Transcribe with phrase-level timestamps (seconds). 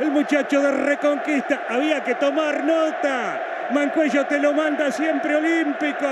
[0.00, 1.66] el muchacho de Reconquista.
[1.68, 3.40] Había que tomar nota.
[3.72, 6.06] Mancuello te lo manda siempre olímpico.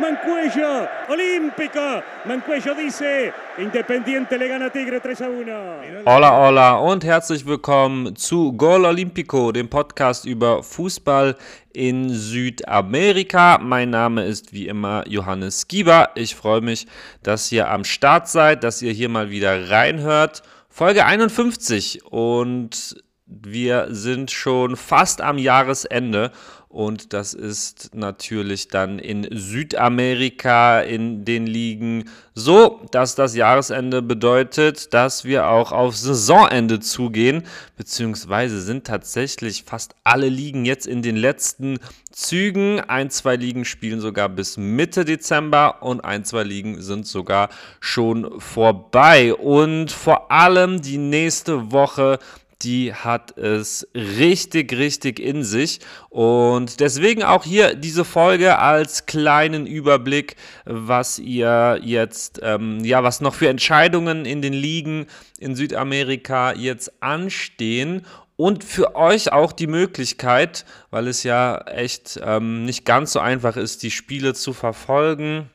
[0.00, 2.02] Mancuello, olímpico.
[2.24, 6.04] Mancuello dice, Independiente le gana Tigre 3 a 1.
[6.04, 11.36] Hola, hola und herzlich willkommen zu Gol Olympico, dem Podcast über Fußball
[11.72, 13.58] in Südamerika.
[13.60, 16.10] Mein Name ist wie immer Johannes Gieber.
[16.14, 16.86] Ich freue mich,
[17.24, 20.42] dass ihr am Start seid, dass ihr hier mal wieder reinhört.
[20.68, 26.32] Folge 51 und wir sind schon fast am Jahresende
[26.72, 34.94] und das ist natürlich dann in Südamerika in den Ligen so, dass das Jahresende bedeutet,
[34.94, 37.42] dass wir auch auf Saisonende zugehen,
[37.76, 41.80] beziehungsweise sind tatsächlich fast alle Ligen jetzt in den letzten
[42.12, 42.78] Zügen.
[42.78, 47.48] Ein, zwei Ligen spielen sogar bis Mitte Dezember und ein, zwei Ligen sind sogar
[47.80, 49.34] schon vorbei.
[49.34, 52.20] Und vor allem die nächste Woche
[52.62, 55.80] die hat es richtig, richtig in sich.
[56.08, 63.20] Und deswegen auch hier diese Folge als kleinen Überblick, was ihr jetzt, ähm, ja, was
[63.20, 65.06] noch für Entscheidungen in den Ligen
[65.38, 68.06] in Südamerika jetzt anstehen.
[68.36, 73.56] Und für euch auch die Möglichkeit, weil es ja echt ähm, nicht ganz so einfach
[73.56, 75.50] ist, die Spiele zu verfolgen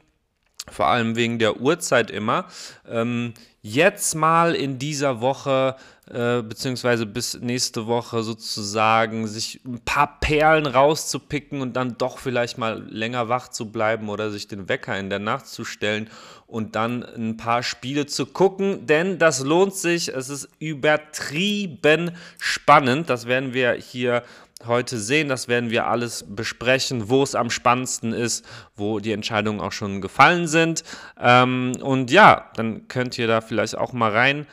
[0.70, 2.46] vor allem wegen der Uhrzeit immer.
[2.88, 5.76] Ähm, jetzt mal in dieser Woche
[6.08, 12.60] äh, beziehungsweise bis nächste Woche sozusagen sich ein paar Perlen rauszupicken und dann doch vielleicht
[12.60, 16.10] mal länger wach zu bleiben oder sich den Wecker in der Nacht zu stellen
[16.46, 20.10] und dann ein paar Spiele zu gucken, denn das lohnt sich.
[20.10, 23.10] Es ist übertrieben spannend.
[23.10, 24.22] Das werden wir hier
[24.68, 25.28] heute sehen.
[25.28, 28.46] Das werden wir alles besprechen, wo es am spannendsten ist,
[28.76, 30.84] wo die Entscheidungen auch schon gefallen sind.
[31.20, 34.46] Ähm, und ja, dann könnt ihr da vielleicht auch mal rein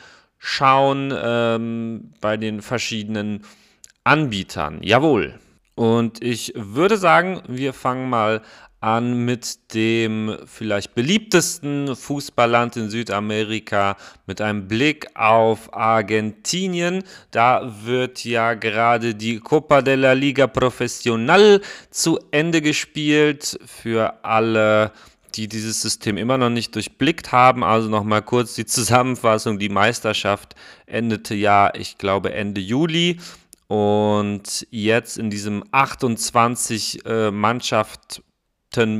[0.45, 3.45] schauen ähm, bei den verschiedenen
[4.03, 4.83] Anbietern.
[4.83, 5.39] Jawohl.
[5.75, 8.41] Und ich würde sagen, wir fangen mal
[8.81, 13.95] an mit dem vielleicht beliebtesten Fußballland in Südamerika
[14.27, 17.05] mit einem Blick auf Argentinien.
[17.31, 24.91] Da wird ja gerade die Copa de la Liga Profesional zu Ende gespielt für alle
[25.35, 27.63] die dieses System immer noch nicht durchblickt haben.
[27.63, 29.59] Also nochmal kurz die Zusammenfassung.
[29.59, 30.55] Die Meisterschaft
[30.85, 33.19] endete ja, ich glaube, Ende Juli.
[33.67, 38.21] Und jetzt in diesem 28 äh, Mannschaft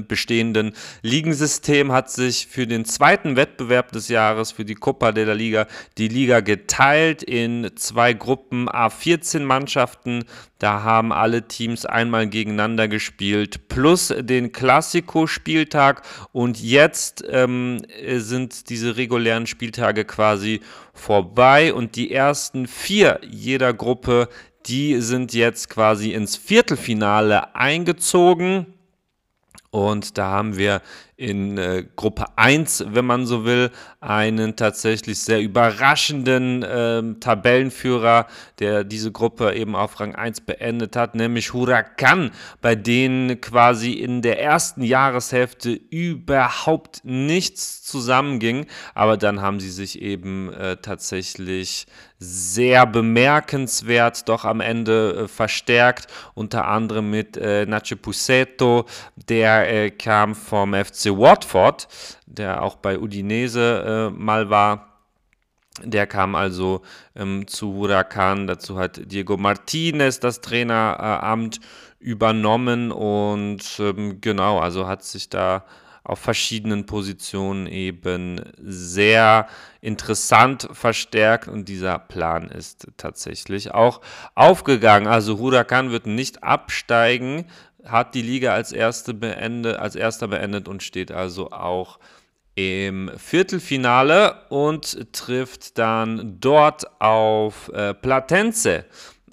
[0.08, 5.34] bestehenden Ligensystem hat sich für den zweiten Wettbewerb des Jahres, für die Copa de la
[5.34, 5.68] Liga,
[5.98, 10.26] die Liga geteilt in zwei Gruppen A14 Mannschaften.
[10.60, 16.04] Da haben alle Teams einmal gegeneinander gespielt, plus den Classico-Spieltag.
[16.32, 17.82] Und jetzt ähm,
[18.16, 20.62] sind diese regulären Spieltage quasi
[20.94, 24.30] vorbei und die ersten vier jeder Gruppe,
[24.66, 28.68] die sind jetzt quasi ins Viertelfinale eingezogen.
[29.74, 30.84] Und da haben wir
[31.16, 38.28] in äh, Gruppe 1, wenn man so will, einen tatsächlich sehr überraschenden äh, Tabellenführer,
[38.60, 42.32] der diese Gruppe eben auf Rang 1 beendet hat, nämlich Huracan,
[42.62, 48.66] bei denen quasi in der ersten Jahreshälfte überhaupt nichts zusammenging.
[48.96, 51.86] Aber dann haben sie sich eben äh, tatsächlich
[52.24, 58.86] sehr bemerkenswert doch am Ende äh, verstärkt, unter anderem mit äh, Nacho Puseto,
[59.28, 61.88] der äh, kam vom FC Watford,
[62.26, 64.90] der auch bei Udinese äh, mal war.
[65.82, 66.82] Der kam also
[67.16, 68.46] ähm, zu Huracan.
[68.48, 71.60] Dazu hat Diego Martinez das Traineramt
[72.00, 75.66] übernommen und ähm, genau, also hat sich da
[76.04, 79.48] auf verschiedenen Positionen eben sehr
[79.80, 84.02] interessant verstärkt und dieser Plan ist tatsächlich auch
[84.36, 85.08] aufgegangen.
[85.08, 87.46] Also Huracan wird nicht absteigen,
[87.86, 92.00] hat die Liga als, erste beende, als erster beendet und steht also auch
[92.56, 98.86] im Viertelfinale und trifft dann dort auf äh, Platense.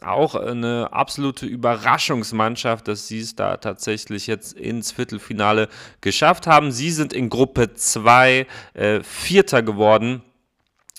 [0.03, 5.69] Auch eine absolute Überraschungsmannschaft, dass sie es da tatsächlich jetzt ins Viertelfinale
[6.01, 6.73] geschafft haben.
[6.73, 10.23] Sie sind in Gruppe 2 äh, Vierter geworden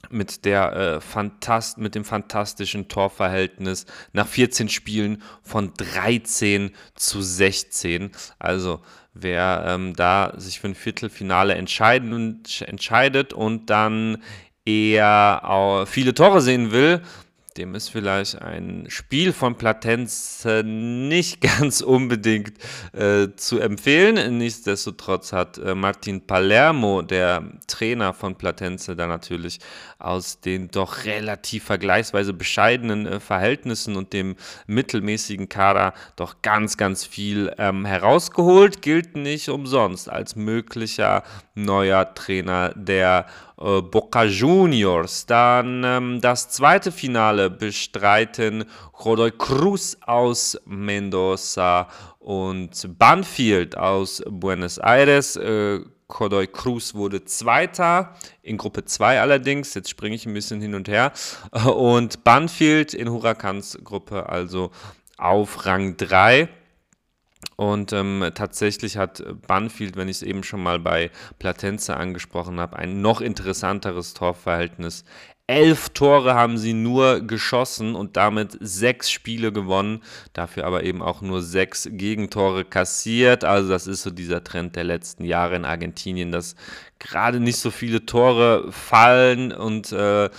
[0.09, 8.11] mit, der, äh, Fantast mit dem fantastischen Torverhältnis nach 14 Spielen von 13 zu 16.
[8.39, 8.81] Also
[9.13, 14.23] wer ähm, da sich für ein Viertelfinale entscheiden, entscheidet und dann
[14.65, 17.01] eher viele Tore sehen will,
[17.57, 22.53] dem ist vielleicht ein Spiel von Platense nicht ganz unbedingt
[22.93, 24.37] äh, zu empfehlen.
[24.37, 29.59] Nichtsdestotrotz hat äh, Martin Palermo, der Trainer von Platense, da natürlich
[29.99, 34.35] aus den doch relativ vergleichsweise bescheidenen äh, Verhältnissen und dem
[34.67, 38.81] mittelmäßigen Kader doch ganz, ganz viel ähm, herausgeholt.
[38.81, 43.25] Gilt nicht umsonst als möglicher neuer Trainer der
[43.81, 45.25] Boca Juniors.
[45.25, 51.87] Dann ähm, das zweite Finale bestreiten Godoy Cruz aus Mendoza
[52.19, 55.35] und Banfield aus Buenos Aires.
[55.35, 60.75] Äh, Godoy Cruz wurde Zweiter, in Gruppe 2 allerdings, jetzt springe ich ein bisschen hin
[60.75, 61.13] und her,
[61.65, 64.71] und Banfield in Huracans Gruppe also
[65.17, 66.49] auf Rang 3.
[67.55, 72.77] Und ähm, tatsächlich hat Banfield, wenn ich es eben schon mal bei Platense angesprochen habe,
[72.77, 75.03] ein noch interessanteres Torverhältnis.
[75.47, 80.01] Elf Tore haben sie nur geschossen und damit sechs Spiele gewonnen,
[80.31, 83.43] dafür aber eben auch nur sechs Gegentore kassiert.
[83.43, 86.55] Also das ist so dieser Trend der letzten Jahre in Argentinien, dass
[86.99, 90.29] gerade nicht so viele Tore fallen und äh,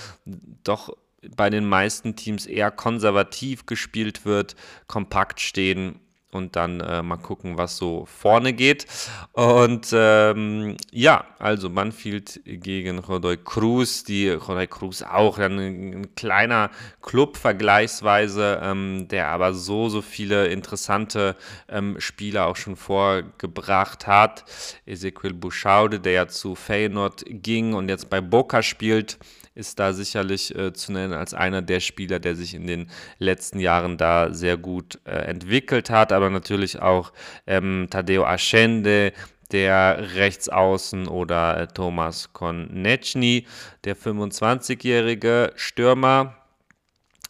[0.64, 0.96] doch
[1.36, 4.56] bei den meisten Teams eher konservativ gespielt wird,
[4.86, 6.00] kompakt stehen
[6.32, 8.86] und dann äh, mal gucken, was so vorne geht.
[9.32, 16.70] Und ähm, ja, also Banfield gegen Rodoy Cruz, die Rodoy Cruz auch ein, ein kleiner
[17.02, 21.36] Club vergleichsweise, ähm, der aber so, so viele interessante
[21.68, 24.44] ähm, Spieler auch schon vorgebracht hat.
[24.86, 29.18] Ezequiel Bouchaude, der ja zu Feyenoord ging und jetzt bei Boca spielt,
[29.54, 33.58] ist da sicherlich äh, zu nennen als einer der Spieler, der sich in den letzten
[33.58, 37.12] Jahren da sehr gut äh, entwickelt hat, aber natürlich auch
[37.46, 39.12] ähm, Tadeo Ascende,
[39.52, 43.46] der Rechtsaußen oder äh, Thomas Konechny,
[43.84, 46.41] der 25-jährige Stürmer,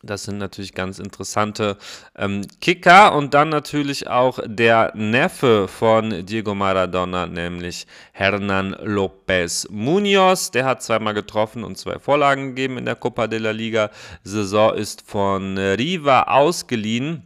[0.03, 1.79] das sind natürlich ganz interessante
[2.17, 3.15] ähm, Kicker.
[3.15, 10.51] Und dann natürlich auch der Neffe von Diego Maradona, nämlich Hernan López Munoz.
[10.51, 13.91] Der hat zweimal getroffen und zwei Vorlagen gegeben in der Copa de la Liga.
[14.25, 17.23] Saison ist von Riva ausgeliehen.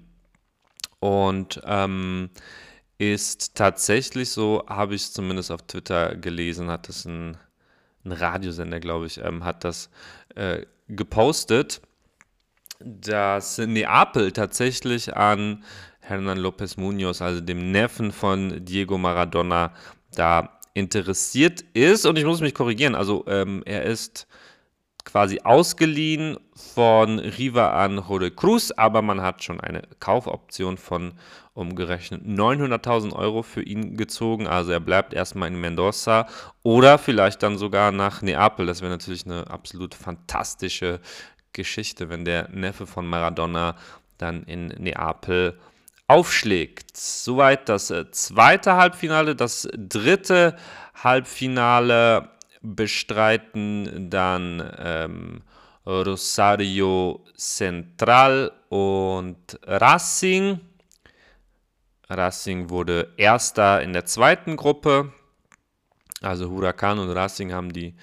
[0.98, 2.30] Und ähm,
[2.98, 7.36] ist tatsächlich so, habe ich zumindest auf Twitter gelesen, hat das ein,
[8.04, 9.90] ein Radiosender, glaube ich, ähm, hat das
[10.34, 11.82] äh, gepostet
[12.80, 15.64] dass Neapel tatsächlich an
[16.00, 19.72] Hernan López Munoz, also dem Neffen von Diego Maradona,
[20.14, 22.06] da interessiert ist.
[22.06, 24.26] Und ich muss mich korrigieren, also ähm, er ist
[25.04, 31.14] quasi ausgeliehen von Riva an Jode Cruz, aber man hat schon eine Kaufoption von
[31.54, 34.46] umgerechnet 900.000 Euro für ihn gezogen.
[34.46, 36.26] Also er bleibt erstmal in Mendoza
[36.62, 38.66] oder vielleicht dann sogar nach Neapel.
[38.66, 41.00] Das wäre natürlich eine absolut fantastische
[41.56, 43.74] Geschichte, wenn der Neffe von Maradona
[44.18, 45.58] dann in Neapel
[46.06, 46.96] aufschlägt.
[46.96, 49.34] Soweit das äh, zweite Halbfinale.
[49.34, 50.56] Das dritte
[50.94, 52.30] Halbfinale
[52.62, 55.42] bestreiten dann ähm,
[55.84, 60.60] Rosario Central und Racing.
[62.08, 65.12] Racing wurde erster in der zweiten Gruppe.
[66.22, 67.94] Also Huracan und Racing haben die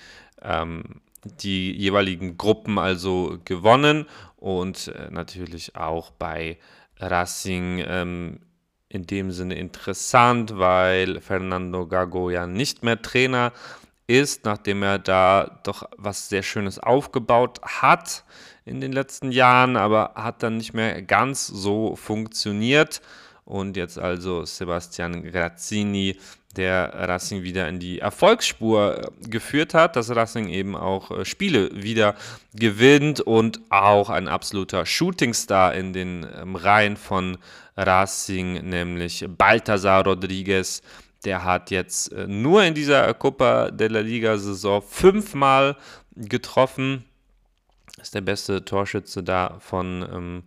[0.42, 1.02] ähm,
[1.42, 4.06] die jeweiligen Gruppen also gewonnen
[4.38, 6.58] und äh, natürlich auch bei
[6.98, 8.40] Racing ähm,
[8.90, 13.52] in dem Sinne interessant, weil Fernando Gago ja nicht mehr Trainer
[14.08, 18.24] ist, nachdem er da doch was sehr Schönes aufgebaut hat
[18.66, 23.02] in den letzten Jahren, aber hat dann nicht mehr ganz so funktioniert.
[23.46, 26.18] Und jetzt also Sebastian Grazzini
[26.56, 31.70] der Racing wieder in die Erfolgsspur äh, geführt hat, dass Racing eben auch äh, Spiele
[31.74, 32.16] wieder
[32.54, 37.38] gewinnt und auch ein absoluter Shootingstar in den ähm, Reihen von
[37.76, 40.82] Racing, nämlich Baltasar Rodriguez.
[41.26, 45.76] Der hat jetzt äh, nur in dieser Copa de la Liga-Saison fünfmal
[46.16, 47.06] getroffen.
[48.02, 50.44] Ist der beste Torschütze da von ähm,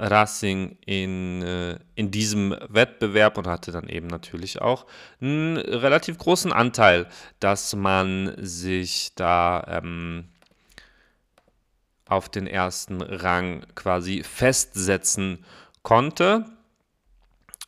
[0.00, 4.86] Racing in, äh, in diesem Wettbewerb und hatte dann eben natürlich auch
[5.20, 7.06] einen relativ großen Anteil,
[7.38, 10.24] dass man sich da ähm,
[12.06, 15.44] auf den ersten Rang quasi festsetzen
[15.82, 16.46] konnte.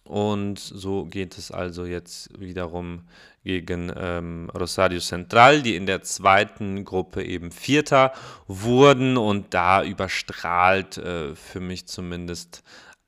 [0.05, 3.03] Und so geht es also jetzt wiederum
[3.45, 8.13] gegen ähm, Rosario Central, die in der zweiten Gruppe eben Vierter
[8.47, 9.17] wurden.
[9.17, 12.63] Und da überstrahlt äh, für mich zumindest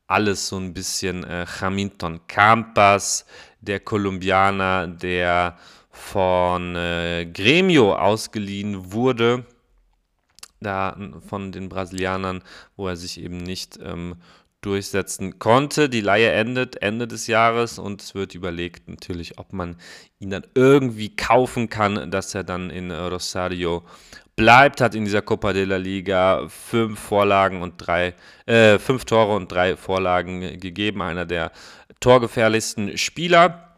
[0.06, 3.26] alles so ein bisschen äh, Hamilton Campas,
[3.60, 5.56] der Kolumbianer, der
[5.90, 9.44] von äh, Gremio ausgeliehen wurde.
[10.60, 10.96] Da
[11.28, 12.42] von den Brasilianern,
[12.76, 14.16] wo er sich eben nicht ähm,
[14.64, 15.88] durchsetzen konnte.
[15.88, 19.76] Die Leihe endet Ende des Jahres und es wird überlegt natürlich, ob man
[20.18, 23.84] ihn dann irgendwie kaufen kann, dass er dann in Rosario
[24.36, 28.14] bleibt, hat in dieser Copa de la Liga fünf Vorlagen und drei,
[28.46, 31.52] äh, fünf Tore und drei Vorlagen gegeben, einer der
[32.00, 33.76] torgefährlichsten Spieler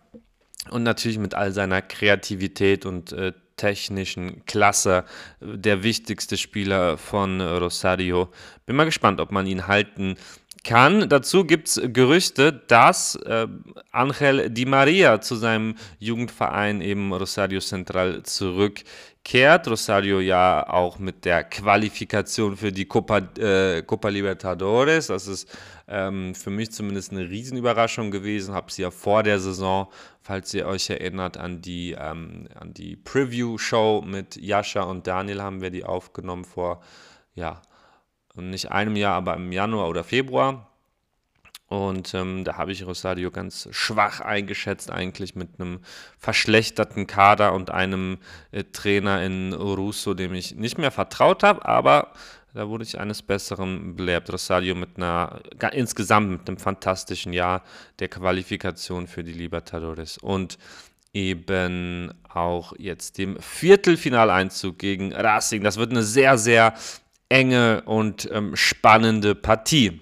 [0.70, 5.04] und natürlich mit all seiner Kreativität und äh, technischen Klasse
[5.40, 8.28] der wichtigste Spieler von Rosario.
[8.66, 10.16] Bin mal gespannt, ob man ihn halten
[10.66, 11.08] kann.
[11.08, 13.46] Dazu gibt es Gerüchte, dass äh,
[13.92, 19.68] Angel Di Maria zu seinem Jugendverein eben Rosario Central zurückkehrt.
[19.68, 25.06] Rosario ja auch mit der Qualifikation für die Copa, äh, Copa Libertadores.
[25.06, 25.48] Das ist
[25.88, 28.52] ähm, für mich zumindest eine Riesenüberraschung gewesen.
[28.52, 29.86] Habe sie ja vor der Saison,
[30.20, 35.70] falls ihr euch erinnert, an die, ähm, die Preview-Show mit Jascha und Daniel haben wir
[35.70, 36.82] die aufgenommen vor,
[37.34, 37.62] ja,
[38.42, 40.70] nicht einem Jahr, aber im Januar oder Februar.
[41.68, 45.80] Und ähm, da habe ich Rosario ganz schwach eingeschätzt, eigentlich mit einem
[46.16, 48.18] verschlechterten Kader und einem
[48.52, 52.12] äh, Trainer in Russo, dem ich nicht mehr vertraut habe, aber
[52.54, 54.32] da wurde ich eines Besseren belehrt.
[54.32, 55.40] Rosario mit einer,
[55.72, 57.62] insgesamt mit einem fantastischen Jahr
[57.98, 60.56] der Qualifikation für die Libertadores und
[61.12, 65.62] eben auch jetzt dem Viertelfinaleinzug gegen Racing.
[65.62, 66.74] Das wird eine sehr, sehr
[67.28, 70.00] enge und ähm, spannende Partie.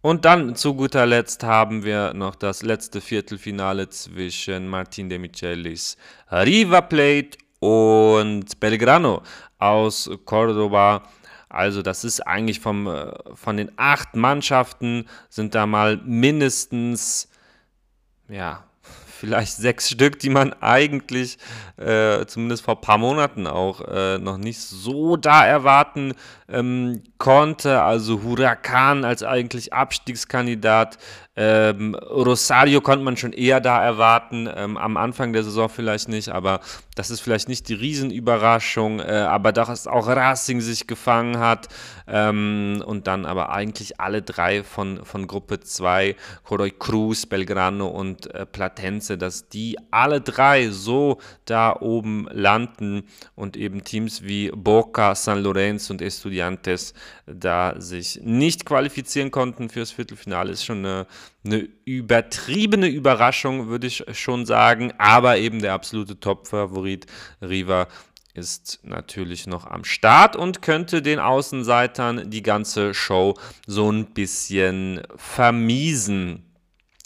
[0.00, 5.96] Und dann zu guter Letzt haben wir noch das letzte Viertelfinale zwischen Martin de Michelis
[6.30, 9.22] Riva Plate und Belgrano
[9.58, 11.04] aus Cordoba.
[11.48, 17.28] Also das ist eigentlich vom, äh, von den acht Mannschaften sind da mal mindestens
[18.28, 18.64] ja,
[19.22, 21.38] vielleicht sechs Stück, die man eigentlich
[21.76, 26.14] äh, zumindest vor ein paar Monaten auch äh, noch nicht so da erwarten
[26.48, 27.82] ähm, konnte.
[27.82, 30.98] Also Huracan als eigentlich Abstiegskandidat.
[31.34, 36.28] Ähm, Rosario konnte man schon eher da erwarten, ähm, am Anfang der Saison vielleicht nicht,
[36.28, 36.60] aber
[36.94, 41.68] das ist vielleicht nicht die Riesenüberraschung, äh, aber dass auch Racing sich gefangen hat.
[42.06, 48.34] Ähm, und dann aber eigentlich alle drei von, von Gruppe 2, Coroy Cruz, Belgrano und
[48.34, 55.14] äh, Platense, dass die alle drei so da oben landen und eben Teams wie Boca,
[55.14, 56.92] San Lorenzo und Estudiantes
[57.26, 61.06] da sich nicht qualifizieren konnten fürs Viertelfinale, ist schon eine,
[61.44, 67.06] eine übertriebene Überraschung, würde ich schon sagen, aber eben der absolute Top-Favorit
[67.40, 67.88] Riva
[68.34, 73.34] ist natürlich noch am Start und könnte den Außenseitern die ganze Show
[73.66, 76.52] so ein bisschen vermiesen.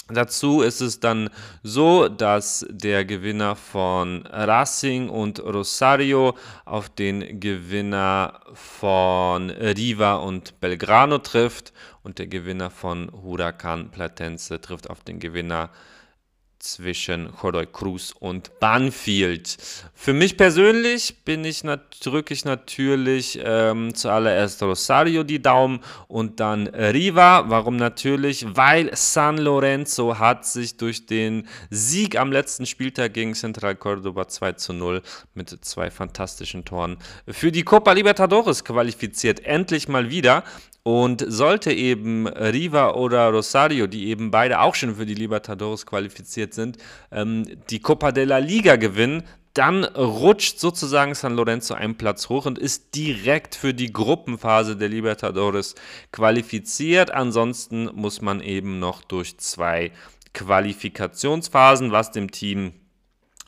[0.08, 1.30] Dazu ist es dann
[1.64, 11.18] so, dass der Gewinner von Racing und Rosario auf den Gewinner von Riva und Belgrano
[11.18, 11.72] trifft
[12.06, 15.70] und der Gewinner von Huracan Platense trifft auf den Gewinner
[16.60, 19.58] zwischen Godoy Cruz und Banfield.
[19.92, 21.62] Für mich persönlich bin ich
[22.00, 27.44] drücke ich natürlich ähm, zuallererst Rosario die Daumen und dann Riva.
[27.48, 28.46] Warum natürlich?
[28.48, 34.52] Weil San Lorenzo hat sich durch den Sieg am letzten Spieltag gegen Central Cordoba 2
[34.52, 35.02] zu 0
[35.34, 36.98] mit zwei fantastischen Toren
[37.28, 39.44] für die Copa Libertadores qualifiziert.
[39.44, 40.44] Endlich mal wieder.
[40.86, 46.54] Und sollte eben Riva oder Rosario, die eben beide auch schon für die Libertadores qualifiziert
[46.54, 46.78] sind,
[47.10, 52.46] ähm, die Copa de la Liga gewinnen, dann rutscht sozusagen San Lorenzo einen Platz hoch
[52.46, 55.74] und ist direkt für die Gruppenphase der Libertadores
[56.12, 57.10] qualifiziert.
[57.10, 59.90] Ansonsten muss man eben noch durch zwei
[60.34, 62.74] Qualifikationsphasen, was dem Team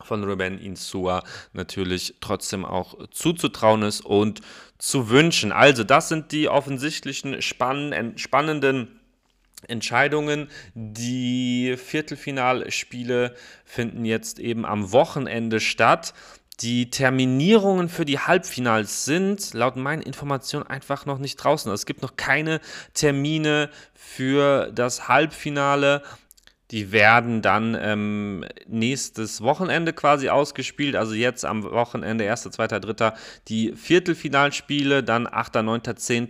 [0.03, 4.41] von Ruben Insua natürlich trotzdem auch zuzutrauen ist und
[4.79, 5.53] zu wünschen.
[5.53, 9.01] Also das sind die offensichtlichen spannenden
[9.67, 10.49] Entscheidungen.
[10.75, 16.15] Die Viertelfinalspiele finden jetzt eben am Wochenende statt.
[16.61, 21.73] Die Terminierungen für die Halbfinals sind laut meinen Informationen einfach noch nicht draußen.
[21.73, 22.61] Es gibt noch keine
[22.95, 26.03] Termine für das Halbfinale.
[26.71, 30.97] Die werden dann ähm, nächstes Wochenende quasi ausgespielt.
[30.97, 33.15] Also jetzt am Wochenende, 1., 2., 3.
[33.49, 36.29] die Viertelfinalspiele, dann 8., 9., 10.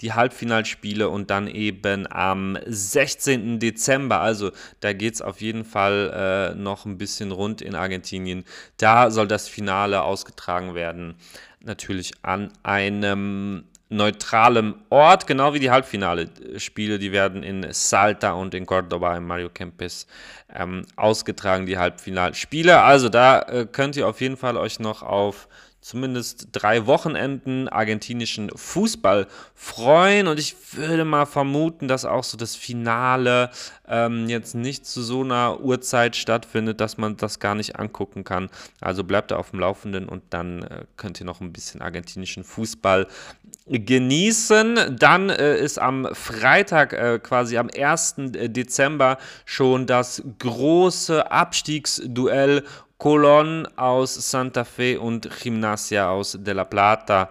[0.00, 3.60] die Halbfinalspiele und dann eben am 16.
[3.60, 4.20] Dezember.
[4.20, 4.50] Also
[4.80, 8.44] da geht es auf jeden Fall äh, noch ein bisschen rund in Argentinien.
[8.78, 11.14] Da soll das Finale ausgetragen werden.
[11.60, 18.66] Natürlich an einem neutralem Ort, genau wie die Halbfinale-Spiele, die werden in Salta und in
[18.66, 20.06] Cordoba im Mario Kempes
[20.52, 22.82] ähm, ausgetragen, die Halbfinalspiele.
[22.82, 25.48] Also da äh, könnt ihr auf jeden Fall euch noch auf
[25.86, 30.26] zumindest drei Wochenenden argentinischen Fußball freuen.
[30.26, 33.50] Und ich würde mal vermuten, dass auch so das Finale
[33.86, 38.50] ähm, jetzt nicht zu so einer Uhrzeit stattfindet, dass man das gar nicht angucken kann.
[38.80, 42.42] Also bleibt da auf dem Laufenden und dann äh, könnt ihr noch ein bisschen argentinischen
[42.42, 43.06] Fußball
[43.68, 44.96] genießen.
[44.98, 48.14] Dann äh, ist am Freitag, äh, quasi am 1.
[48.16, 52.64] Dezember, schon das große Abstiegsduell
[52.98, 57.30] Colón aus Santa Fe und Gimnasia aus de la Plata,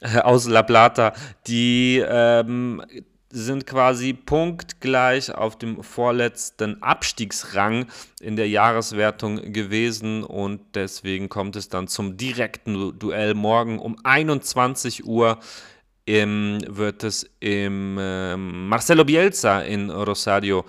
[0.00, 1.12] äh, aus La Plata,
[1.46, 2.82] die ähm,
[3.30, 7.86] sind quasi punktgleich auf dem vorletzten Abstiegsrang
[8.20, 13.34] in der Jahreswertung gewesen und deswegen kommt es dann zum direkten Duell.
[13.34, 15.38] Morgen um 21 Uhr
[16.06, 20.64] im, wird es im äh, Marcelo Bielsa in Rosario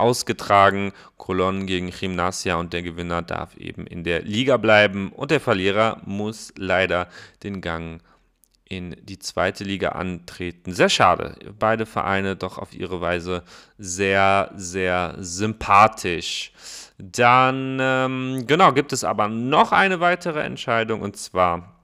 [0.00, 0.92] ausgetragen.
[1.16, 6.00] Colon gegen Gimnasia und der Gewinner darf eben in der Liga bleiben und der Verlierer
[6.04, 7.08] muss leider
[7.42, 8.02] den Gang
[8.64, 10.72] in die zweite Liga antreten.
[10.72, 11.34] Sehr schade.
[11.58, 13.42] Beide Vereine doch auf ihre Weise
[13.78, 16.52] sehr, sehr sympathisch.
[16.96, 21.79] Dann, ähm, genau, gibt es aber noch eine weitere Entscheidung und zwar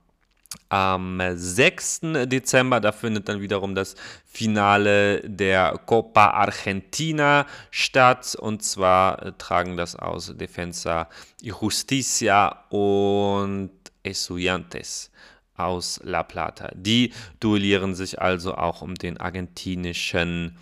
[0.68, 2.00] am 6.
[2.26, 8.36] Dezember, da findet dann wiederum das Finale der Copa Argentina statt.
[8.38, 11.08] Und zwar äh, tragen das aus Defensa
[11.42, 13.70] y Justicia und
[14.02, 15.10] Estudiantes
[15.56, 16.70] aus La Plata.
[16.74, 20.58] Die duellieren sich also auch um den argentinischen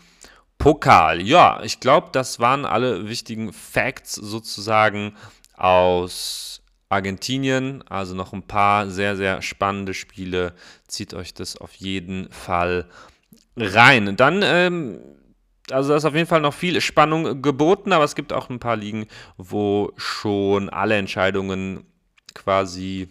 [0.59, 1.21] Pokal.
[1.21, 5.17] Ja, ich glaube, das waren alle wichtigen Facts sozusagen
[5.57, 6.62] aus
[6.95, 10.55] Argentinien, also noch ein paar sehr, sehr spannende Spiele.
[10.87, 12.87] Zieht euch das auf jeden Fall
[13.57, 14.17] rein.
[14.17, 15.01] Dann, ähm,
[15.71, 18.61] also da ist auf jeden Fall noch viel Spannung geboten, aber es gibt auch ein
[18.61, 21.85] paar Ligen, wo schon alle Entscheidungen
[22.35, 23.09] quasi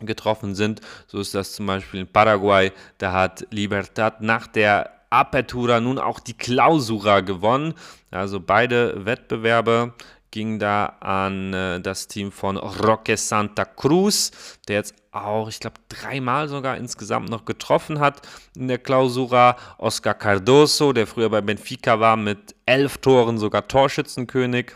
[0.00, 0.80] getroffen sind.
[1.06, 2.72] So ist das zum Beispiel in Paraguay.
[2.98, 7.74] Da hat Libertad nach der Apertura nun auch die Clausura gewonnen.
[8.10, 9.94] Also beide Wettbewerbe
[10.30, 14.30] ging da an äh, das Team von Roque Santa Cruz,
[14.68, 18.22] der jetzt auch, ich glaube, dreimal sogar insgesamt noch getroffen hat
[18.54, 19.56] in der Klausura.
[19.78, 24.72] Oscar Cardoso, der früher bei Benfica war, mit elf Toren sogar Torschützenkönig.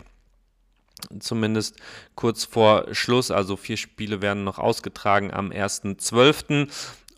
[1.19, 1.77] Zumindest
[2.15, 6.67] kurz vor Schluss, also vier Spiele werden noch ausgetragen am 1.12.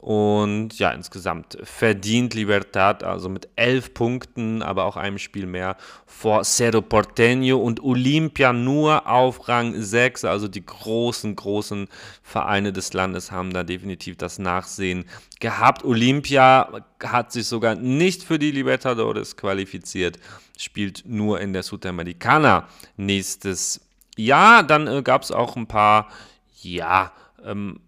[0.04, 6.44] Und ja, insgesamt verdient Libertad, also mit elf Punkten, aber auch einem Spiel mehr vor
[6.44, 10.26] Cerro Porteño und Olimpia nur auf Rang 6.
[10.26, 11.88] Also die großen, großen
[12.22, 15.06] Vereine des Landes haben da definitiv das Nachsehen
[15.40, 15.86] gehabt.
[15.86, 20.20] Olympia hat sich sogar nicht für die Libertadores qualifiziert,
[20.58, 23.80] spielt nur in der Sudamericana nächstes
[24.18, 24.64] Jahr.
[24.64, 26.10] Dann äh, gab es auch ein paar,
[26.62, 27.14] ja,
[27.46, 27.80] ähm,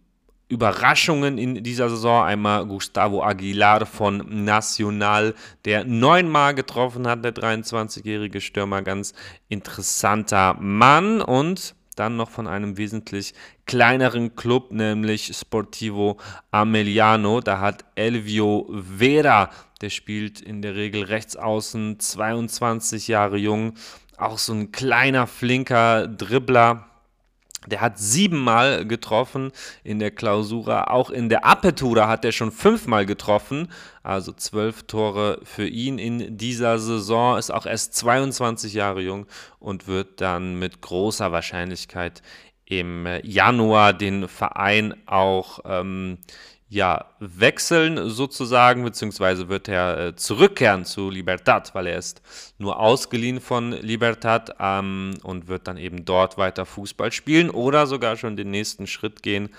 [0.47, 2.23] Überraschungen in dieser Saison.
[2.23, 5.33] Einmal Gustavo Aguilar von Nacional,
[5.65, 8.81] der neunmal getroffen hat, der 23-jährige Stürmer.
[8.81, 9.13] Ganz
[9.49, 11.21] interessanter Mann.
[11.21, 13.33] Und dann noch von einem wesentlich
[13.65, 16.17] kleineren Club, nämlich Sportivo
[16.51, 17.39] Ameliano.
[17.41, 19.49] Da hat Elvio Vera,
[19.81, 23.75] der spielt in der Regel rechts außen, 22 Jahre jung.
[24.17, 26.89] Auch so ein kleiner, flinker Dribbler
[27.67, 29.51] der hat siebenmal getroffen
[29.83, 30.85] in der Klausura.
[30.85, 33.69] Auch in der Apertura hat er schon fünfmal getroffen.
[34.03, 37.37] Also zwölf Tore für ihn in dieser Saison.
[37.37, 39.25] Ist auch erst 22 Jahre jung
[39.59, 42.21] und wird dann mit großer Wahrscheinlichkeit
[42.65, 46.17] im Januar den Verein auch ähm,
[46.67, 52.21] ja, wechseln sozusagen, beziehungsweise wird er äh, zurückkehren zu Libertad, weil er ist
[52.57, 58.17] nur ausgeliehen von Libertad ähm, und wird dann eben dort weiter Fußball spielen oder sogar
[58.17, 59.49] schon den nächsten Schritt gehen.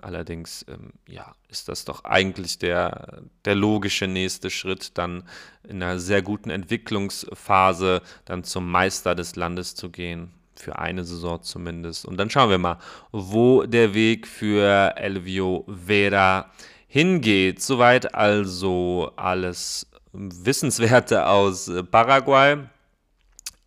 [0.00, 5.24] Allerdings, ähm, ja, ist das doch eigentlich der, der logische nächste Schritt, dann
[5.68, 11.42] in einer sehr guten Entwicklungsphase dann zum Meister des Landes zu gehen für eine Saison
[11.42, 12.04] zumindest.
[12.06, 12.78] Und dann schauen wir mal,
[13.12, 16.50] wo der Weg für Elvio Vera
[16.86, 17.62] hingeht.
[17.62, 22.56] Soweit also alles Wissenswerte aus Paraguay.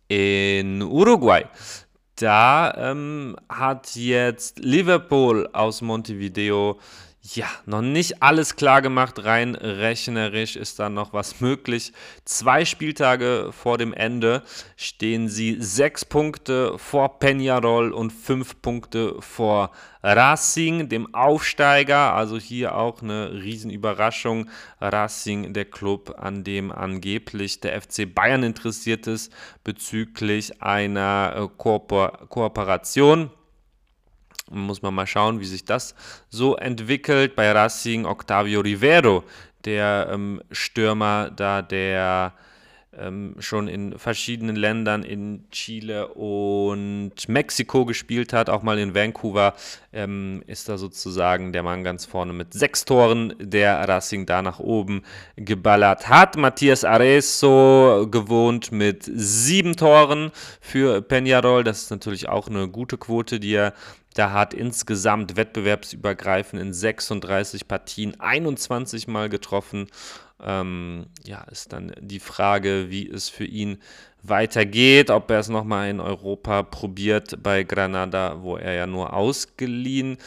[0.08, 1.44] In Uruguay,
[2.16, 6.78] da ähm, hat jetzt Liverpool aus Montevideo
[7.24, 11.92] ja, noch nicht alles klar gemacht, rein rechnerisch ist da noch was möglich.
[12.24, 14.42] Zwei Spieltage vor dem Ende
[14.76, 19.70] stehen sie sechs Punkte vor Peñarol und fünf Punkte vor
[20.02, 22.12] Racing, dem Aufsteiger.
[22.12, 24.50] Also hier auch eine Riesenüberraschung.
[24.80, 29.32] Racing, der Club, an dem angeblich der FC Bayern interessiert ist
[29.62, 33.30] bezüglich einer äh, Kooper Kooperation
[34.52, 35.94] Muss man mal schauen, wie sich das
[36.28, 37.34] so entwickelt.
[37.34, 39.24] Bei Racing Octavio Rivero,
[39.64, 42.34] der ähm, Stürmer da, der
[42.98, 49.54] ähm, schon in verschiedenen Ländern in Chile und Mexiko gespielt hat, auch mal in Vancouver,
[49.92, 54.58] ähm, ist da sozusagen der Mann ganz vorne mit sechs Toren, der Racing da nach
[54.58, 55.02] oben
[55.36, 56.36] geballert hat.
[56.36, 61.62] Matthias Areso gewohnt mit sieben Toren für Peñarol.
[61.62, 63.72] Das ist natürlich auch eine gute Quote, die er
[64.14, 69.88] da hat insgesamt wettbewerbsübergreifend in 36 Partien 21 Mal getroffen.
[70.42, 73.78] Ähm, ja, ist dann die Frage, wie es für ihn
[74.22, 80.18] weitergeht, ob er es nochmal in Europa probiert bei Granada, wo er ja nur ausgeliehen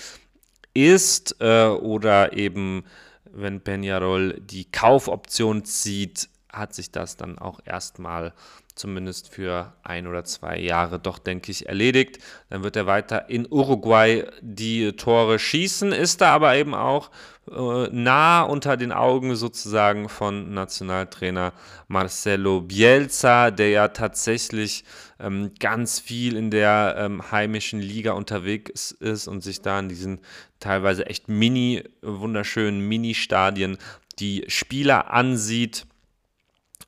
[0.73, 2.83] ist, äh, oder eben,
[3.31, 8.33] wenn Peñarol die Kaufoption zieht, hat sich das dann auch erstmal
[8.75, 12.19] zumindest für ein oder zwei Jahre doch, denke ich, erledigt.
[12.49, 17.09] Dann wird er weiter in Uruguay die Tore schießen, ist da aber eben auch
[17.49, 21.53] äh, nah unter den Augen sozusagen von Nationaltrainer
[21.87, 24.83] Marcelo Bielsa, der ja tatsächlich
[25.19, 30.19] ähm, ganz viel in der ähm, heimischen Liga unterwegs ist und sich da in diesen
[30.59, 33.77] teilweise echt mini, wunderschönen Mini-Stadien
[34.19, 35.85] die Spieler ansieht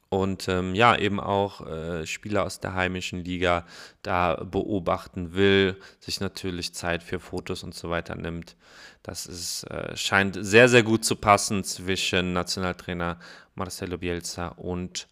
[0.09, 3.65] und ähm, ja, eben auch äh, Spieler aus der heimischen Liga
[4.03, 8.55] da beobachten will, sich natürlich Zeit für Fotos und so weiter nimmt.
[9.03, 13.19] Das ist, äh, scheint sehr, sehr gut zu passen zwischen Nationaltrainer
[13.55, 15.07] Marcelo Bielsa und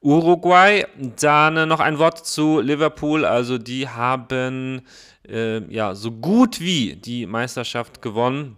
[0.00, 0.86] Uruguay.
[1.20, 3.24] Dann äh, noch ein Wort zu Liverpool.
[3.24, 4.82] Also die haben
[5.28, 8.56] äh, ja so gut wie die Meisterschaft gewonnen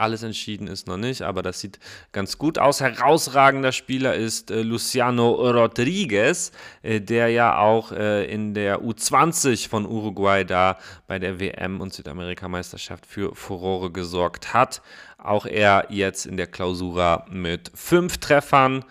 [0.00, 1.78] alles entschieden ist noch nicht, aber das sieht
[2.12, 2.80] ganz gut aus.
[2.80, 9.86] Herausragender Spieler ist äh, Luciano Rodriguez, äh, der ja auch äh, in der U20 von
[9.86, 14.82] Uruguay da bei der WM und Südamerikameisterschaft für Furore gesorgt hat.
[15.18, 18.84] Auch er jetzt in der Klausura mit fünf Treffern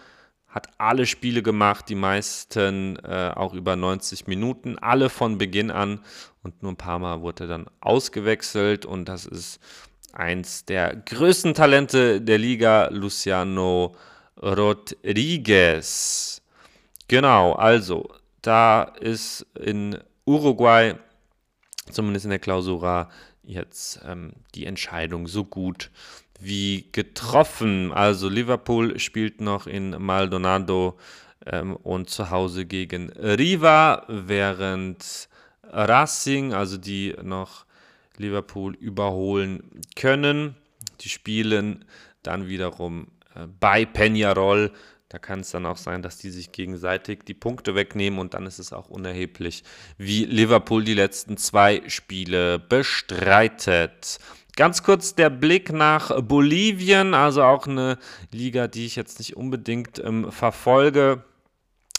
[0.48, 6.02] hat alle Spiele gemacht, die meisten äh, auch über 90 Minuten, alle von Beginn an
[6.42, 9.60] und nur ein paar Mal wurde er dann ausgewechselt und das ist
[10.14, 13.96] eins der größten Talente der Liga, Luciano
[14.42, 16.42] Rodriguez.
[17.08, 18.10] Genau, also
[18.42, 20.96] da ist in Uruguay,
[21.92, 23.10] zumindest in der Klausura,
[23.44, 25.92] jetzt ähm, die Entscheidung so gut
[26.40, 27.92] wie getroffen.
[27.92, 30.98] Also Liverpool spielt noch in Maldonado
[31.46, 35.28] ähm, und zu Hause gegen Riva, während
[35.64, 37.66] Racing, also die noch
[38.20, 40.56] Liverpool überholen können.
[41.02, 41.86] Die spielen
[42.22, 44.72] dann wiederum äh, bei Peñarol.
[45.08, 48.46] Da kann es dann auch sein, dass die sich gegenseitig die Punkte wegnehmen und dann
[48.46, 49.64] ist es auch unerheblich,
[49.98, 54.20] wie Liverpool die letzten zwei Spiele bestreitet.
[54.56, 57.98] Ganz kurz der Blick nach Bolivien, also auch eine
[58.32, 61.24] Liga, die ich jetzt nicht unbedingt ähm, verfolge.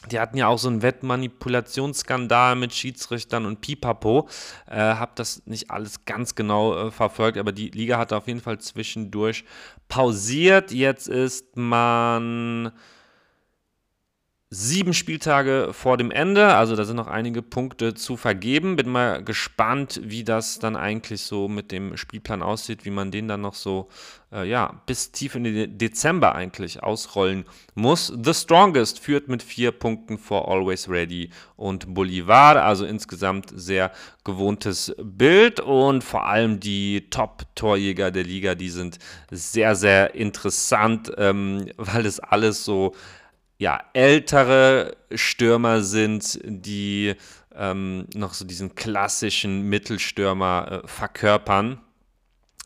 [0.08, 4.28] Die hatten ja auch so einen Wettmanipulationsskandal mit Schiedsrichtern und Pipapo.
[4.66, 8.40] Äh, hab das nicht alles ganz genau äh, verfolgt, aber die Liga hat auf jeden
[8.40, 9.44] Fall zwischendurch
[9.88, 10.72] pausiert.
[10.72, 12.72] Jetzt ist man
[14.52, 18.74] sieben Spieltage vor dem Ende, also da sind noch einige Punkte zu vergeben.
[18.74, 23.28] Bin mal gespannt, wie das dann eigentlich so mit dem Spielplan aussieht, wie man den
[23.28, 23.88] dann noch so
[24.32, 28.12] äh, ja, bis tief in den Dezember eigentlich ausrollen muss.
[28.22, 33.92] The Strongest führt mit vier Punkten vor Always Ready und Bolivar, also insgesamt sehr
[34.24, 38.98] gewohntes Bild und vor allem die Top-Torjäger der Liga, die sind
[39.30, 42.94] sehr, sehr interessant, ähm, weil es alles so
[43.60, 47.14] ja, ältere Stürmer sind, die
[47.54, 51.78] ähm, noch so diesen klassischen Mittelstürmer äh, verkörpern,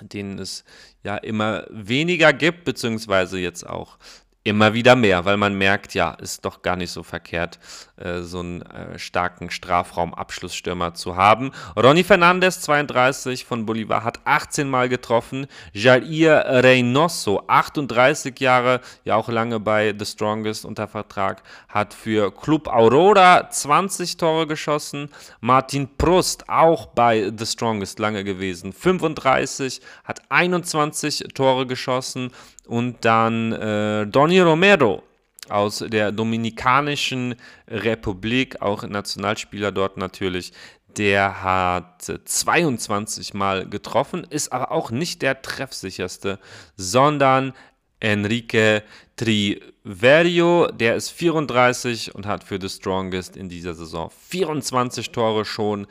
[0.00, 0.64] denen es
[1.02, 3.98] ja immer weniger gibt, beziehungsweise jetzt auch
[4.44, 7.58] immer wieder mehr, weil man merkt, ja, ist doch gar nicht so verkehrt,
[7.96, 11.50] äh, so einen äh, starken Strafraumabschlussstürmer zu haben.
[11.76, 15.46] Ronny Fernandez, 32 von Bolivar, hat 18 Mal getroffen.
[15.72, 22.68] Jair Reynoso, 38 Jahre, ja auch lange bei The Strongest unter Vertrag, hat für Club
[22.68, 25.08] Aurora 20 Tore geschossen.
[25.40, 32.30] Martin Prust, auch bei The Strongest lange gewesen, 35, hat 21 Tore geschossen.
[32.66, 35.02] Und dann äh, Donny Romero
[35.48, 37.34] aus der Dominikanischen
[37.68, 40.52] Republik, auch Nationalspieler dort natürlich.
[40.96, 46.38] Der hat 22 Mal getroffen, ist aber auch nicht der treffsicherste,
[46.76, 47.52] sondern
[48.00, 48.82] Enrique
[49.16, 55.86] Triverio, der ist 34 und hat für The Strongest in dieser Saison 24 Tore schon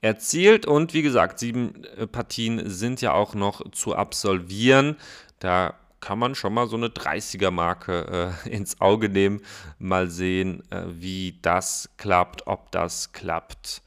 [0.00, 0.66] erzielt.
[0.66, 4.96] Und wie gesagt, sieben äh, Partien sind ja auch noch zu absolvieren.
[5.40, 9.40] Da kann man schon mal so eine 30er-Marke äh, ins Auge nehmen.
[9.78, 13.82] Mal sehen, äh, wie das klappt, ob das klappt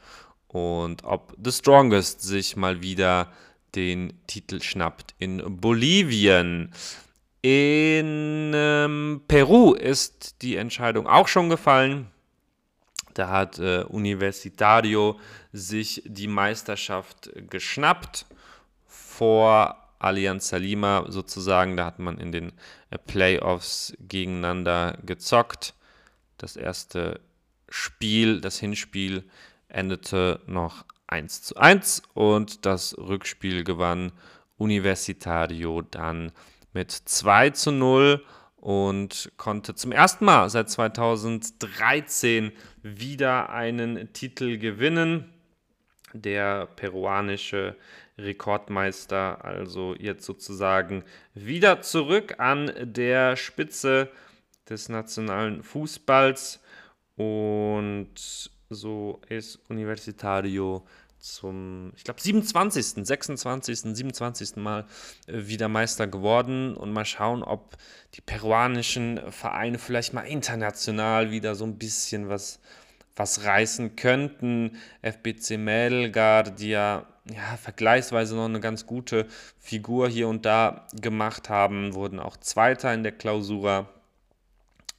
[0.47, 3.31] und ob The Strongest sich mal wieder
[3.75, 6.73] den Titel schnappt in Bolivien.
[7.41, 12.11] In ähm, Peru ist die Entscheidung auch schon gefallen.
[13.13, 15.19] Da hat äh, Universitario
[15.51, 18.25] sich die Meisterschaft geschnappt
[18.87, 21.77] vor Allianz Lima sozusagen.
[21.77, 22.53] Da hat man in den
[22.89, 25.75] äh, Playoffs gegeneinander gezockt.
[26.37, 27.19] Das erste
[27.69, 29.23] Spiel, das Hinspiel,
[29.67, 34.11] endete noch 1 zu 1 und das Rückspiel gewann
[34.57, 36.31] Universitario dann
[36.73, 38.23] mit 2 zu 0
[38.55, 42.51] und konnte zum ersten Mal seit 2013
[42.83, 45.33] wieder einen Titel gewinnen.
[46.13, 47.75] Der peruanische
[48.23, 51.03] Rekordmeister also jetzt sozusagen
[51.33, 54.09] wieder zurück an der Spitze
[54.69, 56.59] des nationalen Fußballs
[57.15, 60.85] und so ist Universitario
[61.21, 64.55] zum, ich glaube, 27., 26., 27.
[64.57, 64.85] Mal
[65.27, 67.77] äh, wieder Meister geworden und mal schauen, ob
[68.15, 72.59] die peruanischen Vereine vielleicht mal international wieder so ein bisschen was,
[73.15, 74.77] was reißen könnten.
[75.01, 81.49] FBC Melgar, die ja, ja vergleichsweise noch eine ganz gute Figur hier und da gemacht
[81.49, 83.87] haben, wurden auch Zweiter in der Klausura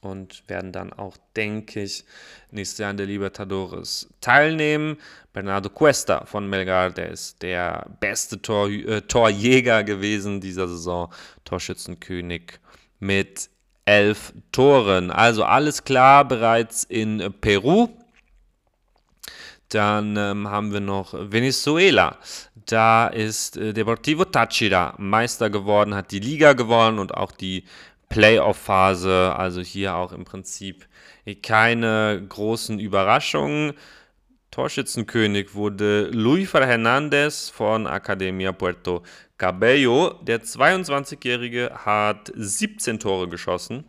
[0.01, 2.03] und werden dann auch, denke ich,
[2.51, 4.97] nächstes Jahr an der Libertadores teilnehmen.
[5.31, 11.11] Bernardo Cuesta von Melgar, der ist der beste Tor, äh, Torjäger gewesen dieser Saison,
[11.45, 12.59] Torschützenkönig
[12.99, 13.49] mit
[13.85, 15.11] elf Toren.
[15.11, 17.89] Also alles klar bereits in Peru.
[19.73, 22.17] Dann ähm, haben wir noch Venezuela.
[22.67, 27.63] Da ist äh, Deportivo Táchira Meister geworden, hat die Liga gewonnen und auch die
[28.09, 30.87] Playoff-Phase, also hier auch im Prinzip
[31.41, 33.73] keine großen Überraschungen.
[34.51, 39.01] Torschützenkönig wurde Luis Hernández von Academia Puerto
[39.39, 40.19] Cabello.
[40.21, 43.85] Der 22-Jährige hat 17 Tore geschossen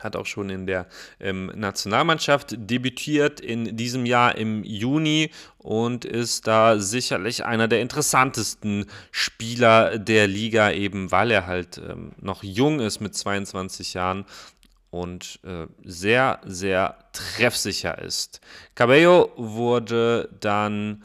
[0.00, 0.86] hat auch schon in der
[1.20, 8.86] ähm, Nationalmannschaft debütiert in diesem Jahr im Juni und ist da sicherlich einer der interessantesten
[9.10, 14.26] Spieler der Liga, eben weil er halt ähm, noch jung ist mit 22 Jahren
[14.90, 18.40] und äh, sehr, sehr treffsicher ist.
[18.74, 21.02] Cabello wurde dann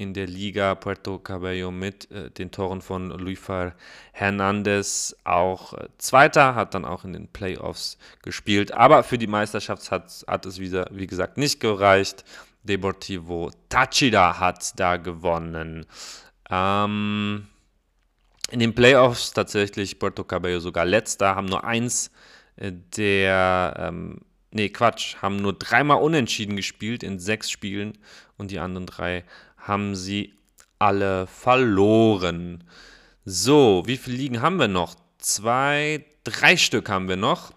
[0.00, 3.74] in der Liga Puerto Cabello mit äh, den Toren von Luifar
[4.12, 8.72] Hernandez auch äh, Zweiter, hat dann auch in den Playoffs gespielt.
[8.72, 12.24] Aber für die Meisterschaft hat, hat es, wieder, wie gesagt, nicht gereicht.
[12.62, 15.84] Deportivo Táchira hat da gewonnen.
[16.50, 17.46] Ähm,
[18.50, 22.10] in den Playoffs tatsächlich Puerto Cabello sogar letzter, haben nur eins
[22.56, 27.98] äh, der, ähm, nee, Quatsch, haben nur dreimal unentschieden gespielt in sechs Spielen
[28.40, 29.24] und die anderen drei
[29.70, 30.34] haben sie
[30.78, 32.64] alle verloren.
[33.24, 34.94] So, wie viele Ligen haben wir noch?
[35.18, 37.52] Zwei, drei Stück haben wir noch.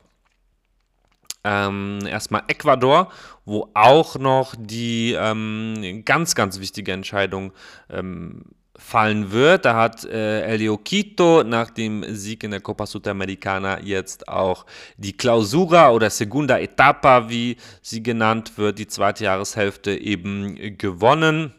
[1.43, 3.11] Ähm, erstmal Ecuador,
[3.43, 7.51] wo auch noch die ähm, ganz, ganz wichtige Entscheidung
[7.89, 8.43] ähm,
[8.75, 9.65] fallen wird.
[9.65, 14.65] Da hat äh, Elio Quito nach dem Sieg in der Copa Sudamericana jetzt auch
[14.97, 21.53] die Clausura oder Segunda Etapa, wie sie genannt wird, die zweite Jahreshälfte eben gewonnen.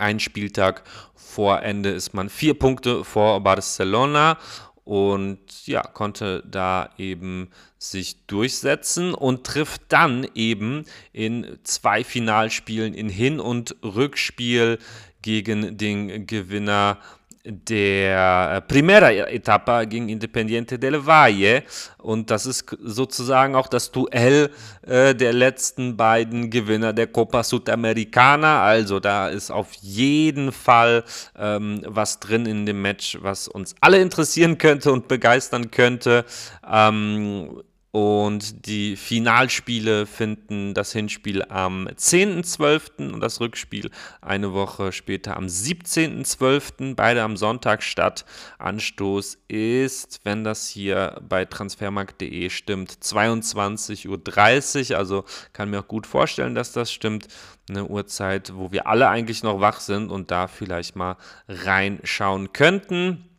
[0.00, 0.82] Ein Spieltag
[1.14, 4.38] vor Ende ist man vier Punkte vor Barcelona
[4.84, 13.08] und ja, konnte da eben sich durchsetzen und trifft dann eben in zwei Finalspielen in
[13.08, 14.78] Hin- und Rückspiel
[15.22, 16.98] gegen den Gewinner
[17.44, 21.62] der äh, Primera Etapa gegen Independiente del Valle
[21.98, 24.50] und das ist sozusagen auch das Duell
[24.86, 28.62] äh, der letzten beiden Gewinner der Copa Sudamericana.
[28.62, 31.04] Also da ist auf jeden Fall
[31.38, 36.24] ähm, was drin in dem Match, was uns alle interessieren könnte und begeistern könnte.
[36.70, 43.12] Ähm, und die Finalspiele finden das Hinspiel am 10.12.
[43.12, 46.94] und das Rückspiel eine Woche später am 17.12.
[46.94, 48.24] Beide am Sonntag statt.
[48.58, 54.98] Anstoß ist, wenn das hier bei transfermarkt.de stimmt, 22.30 Uhr.
[54.98, 57.26] Also kann mir auch gut vorstellen, dass das stimmt.
[57.68, 61.16] Eine Uhrzeit, wo wir alle eigentlich noch wach sind und da vielleicht mal
[61.48, 63.29] reinschauen könnten.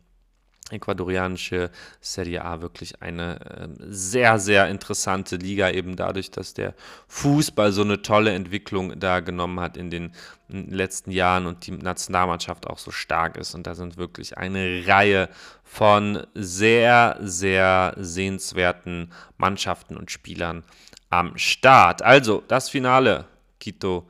[0.72, 6.74] Ecuadorianische Serie A wirklich eine äh, sehr, sehr interessante Liga, eben dadurch, dass der
[7.08, 10.12] Fußball so eine tolle Entwicklung da genommen hat in den
[10.48, 13.54] letzten Jahren und die Nationalmannschaft auch so stark ist.
[13.54, 15.28] Und da sind wirklich eine Reihe
[15.64, 20.64] von sehr, sehr sehenswerten Mannschaften und Spielern
[21.10, 22.02] am Start.
[22.02, 23.26] Also das Finale
[23.60, 24.08] Quito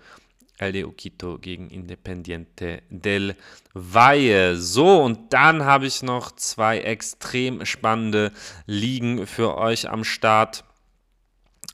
[0.63, 3.35] LDU Quito gegen Independiente del
[3.75, 4.57] Valle.
[4.57, 8.33] So, und dann habe ich noch zwei extrem spannende
[8.67, 10.65] Ligen für euch am Start.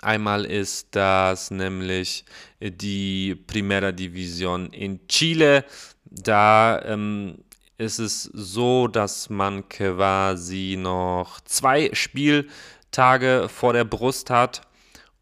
[0.01, 2.25] Einmal ist das nämlich
[2.61, 5.65] die Primera Division in Chile.
[6.05, 7.39] Da ähm,
[7.79, 14.63] ist es so, dass man quasi noch zwei Spieltage vor der Brust hat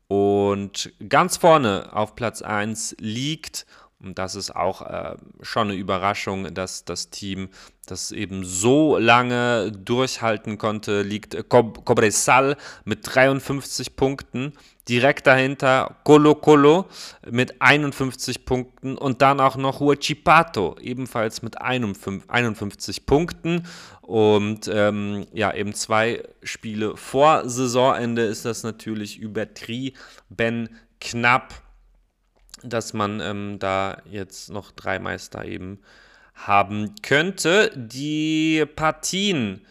[0.08, 3.66] und ganz vorne auf Platz 1 liegt,
[4.06, 7.48] und das ist auch äh, schon eine Überraschung, dass das Team
[7.86, 14.52] das eben so lange durchhalten konnte, liegt Cobresal mit 53 Punkten.
[14.88, 16.86] Direkt dahinter Colo Colo
[17.28, 23.66] mit 51 Punkten und dann auch noch Huachipato, ebenfalls mit 51 Punkten.
[24.02, 30.68] Und ähm, ja, eben zwei Spiele vor Saisonende ist das natürlich übertrieben
[31.00, 31.65] knapp,
[32.62, 35.80] dass man ähm, da jetzt noch drei Meister eben
[36.34, 37.70] haben könnte.
[37.74, 39.62] Die Partien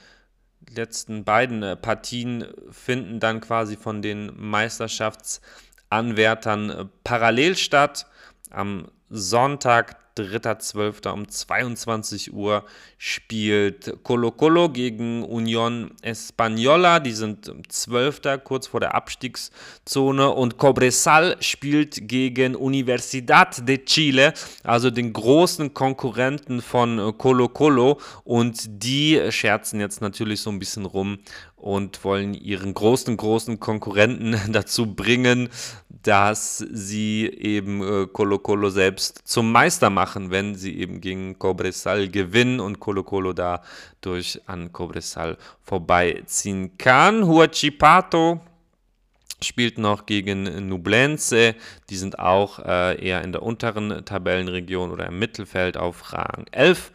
[0.76, 8.08] letzten beiden äh, Partien finden dann quasi von den Meisterschaftsanwärtern äh, parallel statt.
[8.52, 11.12] Am Sonntag 3.12.
[11.12, 12.64] um 22 Uhr
[12.98, 17.00] spielt Colo Colo gegen Unión Española.
[17.00, 18.44] Die sind 12.
[18.44, 20.30] kurz vor der Abstiegszone.
[20.30, 28.00] Und Cobresal spielt gegen Universidad de Chile, also den großen Konkurrenten von Colo Colo.
[28.24, 31.20] Und die scherzen jetzt natürlich so ein bisschen rum
[31.56, 35.50] und wollen ihren großen, großen Konkurrenten dazu bringen,
[35.90, 42.10] dass sie eben äh, Colo Colo selbst zum Meister machen, wenn sie eben gegen Cobresal
[42.10, 47.26] gewinnen und Colo Colo dadurch an Cobresal vorbeiziehen kann.
[47.26, 48.42] Huachipato
[49.42, 51.56] spielt noch gegen Nublense.
[51.90, 56.92] Die sind auch äh, eher in der unteren Tabellenregion oder im Mittelfeld auf Rang 11.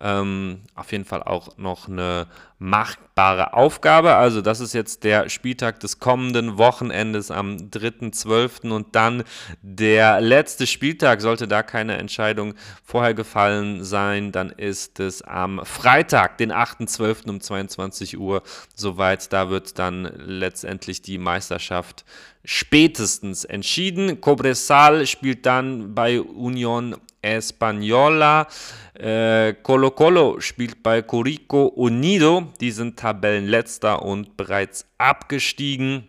[0.00, 2.28] Ähm, auf jeden Fall auch noch eine
[2.60, 4.14] machbare Aufgabe.
[4.14, 8.70] Also das ist jetzt der Spieltag des kommenden Wochenendes am 3.12.
[8.70, 9.24] und dann
[9.62, 11.20] der letzte Spieltag.
[11.20, 17.28] Sollte da keine Entscheidung vorher gefallen sein, dann ist es am Freitag, den 8.12.
[17.28, 18.42] um 22 Uhr
[18.74, 19.32] soweit.
[19.32, 22.04] Da wird dann letztendlich die Meisterschaft
[22.44, 24.20] spätestens entschieden.
[24.20, 28.48] Cobresal spielt dann bei Union Española.
[28.94, 32.48] Äh, Colo Colo spielt bei Corico Unido.
[32.60, 36.08] Die sind Tabellenletzter und bereits abgestiegen.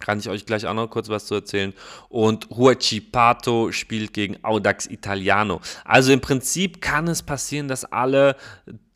[0.00, 1.72] Kann ich euch gleich auch noch kurz was zu erzählen.
[2.08, 5.60] Und Huachipato spielt gegen Audax Italiano.
[5.84, 8.36] Also im Prinzip kann es passieren, dass alle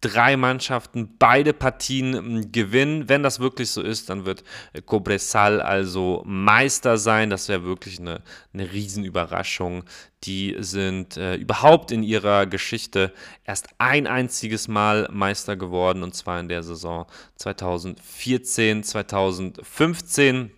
[0.05, 3.09] drei Mannschaften beide Partien hm, gewinnen.
[3.09, 4.45] Wenn das wirklich so ist, dann wird
[4.85, 7.31] Cobresal also Meister sein.
[7.31, 8.21] Das wäre wirklich eine,
[8.53, 9.85] eine Riesenüberraschung.
[10.25, 13.12] Die sind äh, überhaupt in ihrer Geschichte
[13.45, 20.51] erst ein einziges Mal Meister geworden und zwar in der Saison 2014, 2015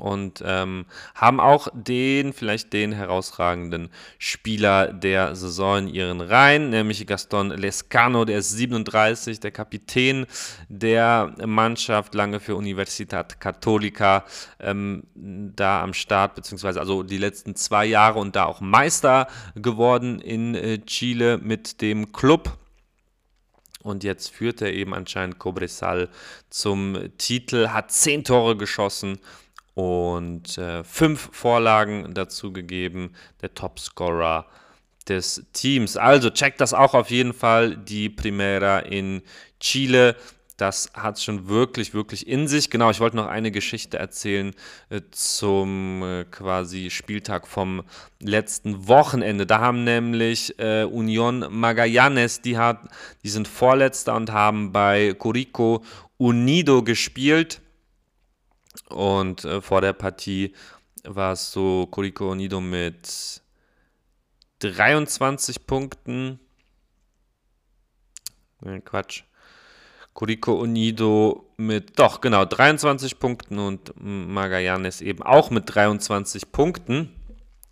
[0.00, 7.06] und ähm, haben auch den, vielleicht den herausragenden Spieler der Saison in ihren Reihen, nämlich
[7.06, 10.26] Gaston Lescano, der ist 37, der Kapitän
[10.68, 14.24] der Mannschaft, lange für Universitat Católica
[14.58, 20.20] ähm, da am Start, beziehungsweise also die letzten zwei Jahre und da auch Meister geworden
[20.20, 22.56] in äh, Chile mit dem Club.
[23.82, 26.10] Und jetzt führt er eben anscheinend Cobresal
[26.50, 29.20] zum Titel, hat zehn Tore geschossen
[29.80, 34.44] und äh, fünf Vorlagen dazu gegeben, der Topscorer
[35.08, 35.96] des Teams.
[35.96, 39.22] Also checkt das auch auf jeden Fall, die Primera in
[39.58, 40.16] Chile.
[40.58, 42.68] Das hat schon wirklich, wirklich in sich.
[42.68, 44.54] Genau, ich wollte noch eine Geschichte erzählen
[44.90, 47.82] äh, zum äh, quasi Spieltag vom
[48.20, 49.46] letzten Wochenende.
[49.46, 52.80] Da haben nämlich äh, Union Magallanes, die, hat,
[53.24, 55.82] die sind Vorletzter und haben bei Corico
[56.18, 57.62] Unido gespielt.
[58.88, 60.54] Und äh, vor der Partie
[61.04, 63.42] war es so Corico Unido mit
[64.60, 66.38] 23 Punkten.
[68.60, 69.24] Nee, Quatsch.
[70.12, 77.14] Corico Unido mit, doch, genau, 23 Punkten und Magallanes eben auch mit 23 Punkten.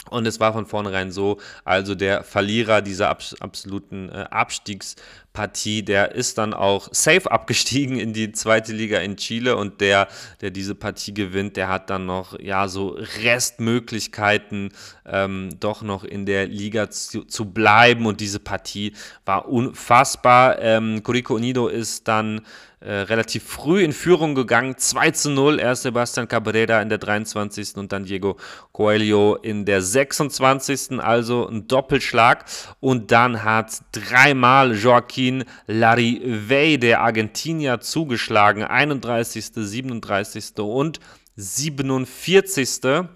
[0.09, 4.97] Und es war von vornherein so, also der Verlierer dieser abs absoluten äh, Abstiegs-
[5.39, 5.85] Partie.
[5.85, 10.09] Der ist dann auch safe abgestiegen in die zweite Liga in Chile und der,
[10.41, 14.71] der diese Partie gewinnt, der hat dann noch ja so Restmöglichkeiten,
[15.07, 18.95] ähm, doch noch in der Liga zu, zu, bleiben und diese Partie
[19.25, 20.59] war unfassbar.
[20.59, 22.41] Ähm, Corico Unido ist dann
[22.81, 24.76] äh, relativ früh in Führung gegangen.
[24.79, 27.76] 2 zu 0, erst Sebastian Cabrera in der 23.
[27.76, 28.37] und dann Diego
[28.70, 31.01] Coelho in der 26.
[31.01, 32.45] Also ein Doppelschlag.
[32.79, 38.62] Und dann hat dreimal Joaquin Larivey, der Argentinier, zugeschlagen.
[38.62, 40.59] 31., 37.
[40.59, 41.01] und
[41.35, 43.09] 47.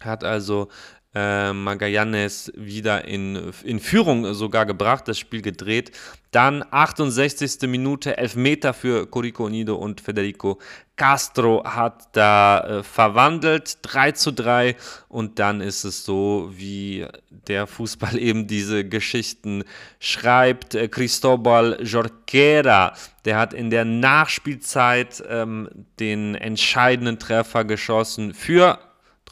[0.00, 0.68] Hat also
[1.16, 5.92] äh, Magallanes wieder in, in Führung sogar gebracht, das Spiel gedreht.
[6.30, 7.62] Dann 68.
[7.62, 10.58] Minute, Elfmeter für Corico Unido und Federico
[10.96, 14.76] Castro hat da äh, verwandelt, 3 zu 3
[15.08, 19.64] und dann ist es so, wie der Fußball eben diese Geschichten
[19.98, 20.74] schreibt.
[20.74, 22.92] Äh, Cristobal Jorquera,
[23.24, 28.78] der hat in der Nachspielzeit ähm, den entscheidenden Treffer geschossen für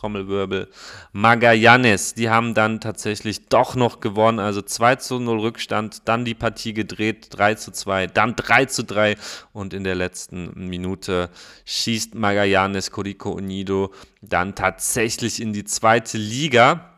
[0.05, 0.69] Trommelwirbel,
[1.13, 2.13] Magallanes.
[2.13, 6.75] Die haben dann tatsächlich doch noch gewonnen, also 2 zu 0 Rückstand, dann die Partie
[6.75, 9.17] gedreht, 3 zu 2, dann 3 zu 3
[9.55, 11.31] und in der letzten Minute
[11.65, 16.91] schießt Magallanes Corico Unido dann tatsächlich in die zweite Liga.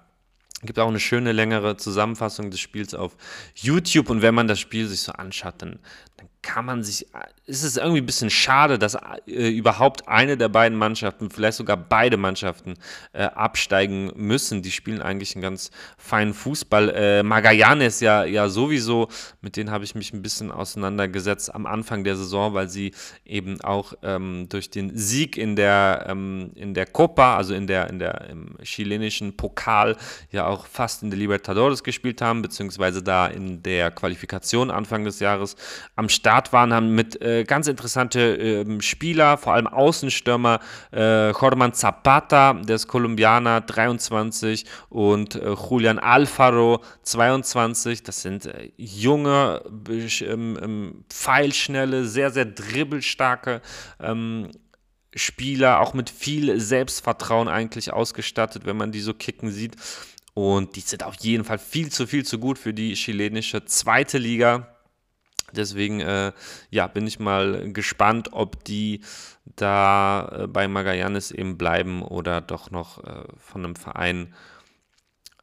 [0.57, 3.17] Es gibt auch eine schöne längere Zusammenfassung des Spiels auf
[3.55, 5.79] YouTube und wenn man das Spiel sich so anschaut, dann,
[6.17, 7.07] dann kann man sich,
[7.45, 8.97] ist es irgendwie ein bisschen schade, dass
[9.27, 12.75] äh, überhaupt eine der beiden Mannschaften, vielleicht sogar beide Mannschaften
[13.13, 14.63] äh, absteigen müssen.
[14.63, 16.89] Die spielen eigentlich einen ganz feinen Fußball.
[16.91, 19.09] Äh, Magallanes ja, ja sowieso,
[19.41, 22.93] mit denen habe ich mich ein bisschen auseinandergesetzt am Anfang der Saison, weil sie
[23.25, 27.91] eben auch ähm, durch den Sieg in der, ähm, in der Copa, also in der,
[27.91, 29.97] in der im chilenischen Pokal,
[30.31, 35.21] ja auch fast in der Libertadores gespielt haben, beziehungsweise da in der Qualifikation Anfang des
[35.21, 35.57] Jahres
[35.97, 40.61] am Start Start waren, haben mit äh, ganz interessante äh, Spieler, vor allem Außenstürmer,
[40.93, 48.03] äh, Jorman Zapata, der ist Kolumbianer, 23 und äh, Julian Alfaro, 22.
[48.03, 49.63] Das sind äh, junge,
[50.21, 53.63] ähm, ähm, pfeilschnelle, sehr, sehr dribbelstarke
[54.01, 54.51] ähm,
[55.15, 59.77] Spieler, auch mit viel Selbstvertrauen eigentlich ausgestattet, wenn man die so kicken sieht.
[60.35, 64.19] Und die sind auf jeden Fall viel zu viel zu gut für die chilenische zweite
[64.19, 64.76] Liga.
[65.57, 66.33] Deswegen äh,
[66.71, 69.01] ja, bin ich mal gespannt, ob die
[69.45, 74.35] da äh, bei Magallanes eben bleiben oder doch noch äh, von einem Verein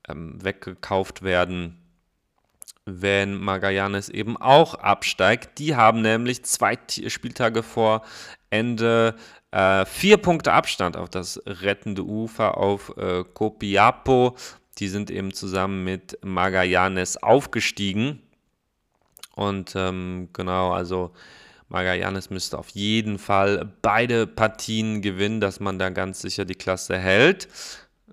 [0.07, 1.79] ähm, weggekauft werden,
[2.85, 5.59] wenn Magallanes eben auch absteigt.
[5.59, 8.03] Die haben nämlich zwei Spieltage vor
[8.49, 9.15] Ende
[9.51, 14.35] äh, vier Punkte Abstand auf das rettende Ufer auf äh, Copiapo.
[14.79, 18.21] Die sind eben zusammen mit Magallanes aufgestiegen.
[19.35, 21.11] Und ähm, genau, also
[21.69, 26.97] Magallanes müsste auf jeden Fall beide Partien gewinnen, dass man da ganz sicher die Klasse
[26.97, 27.47] hält.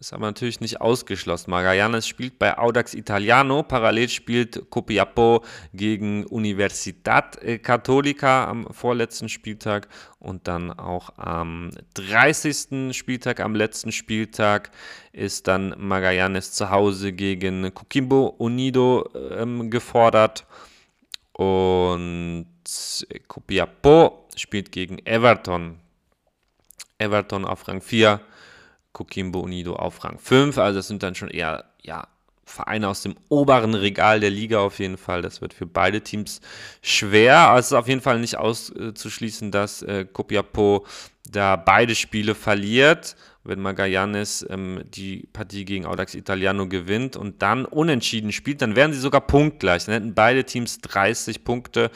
[0.01, 1.51] Ist aber natürlich nicht ausgeschlossen.
[1.51, 5.45] Magallanes spielt bei Audax Italiano, parallel spielt Copiapo
[5.75, 12.97] gegen Universitat Católica am vorletzten Spieltag und dann auch am 30.
[12.97, 14.71] Spieltag, am letzten Spieltag,
[15.12, 19.07] ist dann Magallanes zu Hause gegen Coquimbo Unido
[19.37, 20.47] ähm, gefordert.
[21.41, 22.49] Und
[23.26, 25.78] Copiapó spielt gegen Everton.
[26.99, 28.20] Everton auf Rang 4,
[28.93, 30.59] Coquimbo Unido auf Rang 5.
[30.59, 32.07] Also das sind dann schon eher ja,
[32.45, 35.22] Vereine aus dem oberen Regal der Liga auf jeden Fall.
[35.22, 36.43] Das wird für beide Teams
[36.82, 37.38] schwer.
[37.38, 40.84] Aber es ist auf jeden Fall nicht auszuschließen, dass äh, Copiapó
[41.26, 47.64] da beide Spiele verliert wenn Magallanes ähm, die Partie gegen Audax Italiano gewinnt und dann
[47.64, 49.86] unentschieden spielt, dann wären sie sogar punktgleich.
[49.86, 51.91] Dann hätten beide Teams 30 Punkte.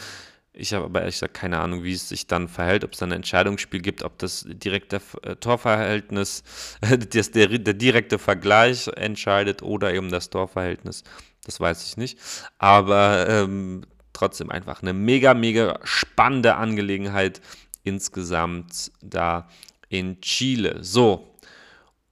[0.53, 3.11] Ich habe aber ehrlich gesagt keine Ahnung, wie es sich dann verhält, ob es dann
[3.11, 6.45] ein Entscheidungsspiel gibt, ob das direkte äh, Torverhältnis,
[7.11, 11.03] das, der, der direkte Vergleich entscheidet oder eben das Torverhältnis.
[11.45, 12.19] Das weiß ich nicht.
[12.59, 13.83] Aber ähm,
[14.15, 17.43] trotzdem einfach eine mega, mega spannende Angelegenheit
[17.83, 19.49] insgesamt da
[19.89, 20.79] in Chile.
[20.81, 21.34] So,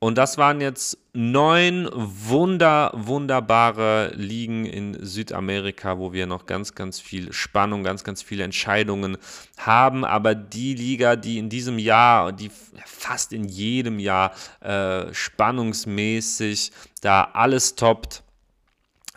[0.03, 6.99] und das waren jetzt neun wunder, wunderbare Ligen in Südamerika, wo wir noch ganz, ganz
[6.99, 9.17] viel Spannung, ganz, ganz viele Entscheidungen
[9.59, 10.05] haben.
[10.05, 12.51] Aber die Liga, die in diesem Jahr, die
[12.85, 18.25] fast in jedem Jahr äh, spannungsmäßig da alles toppt,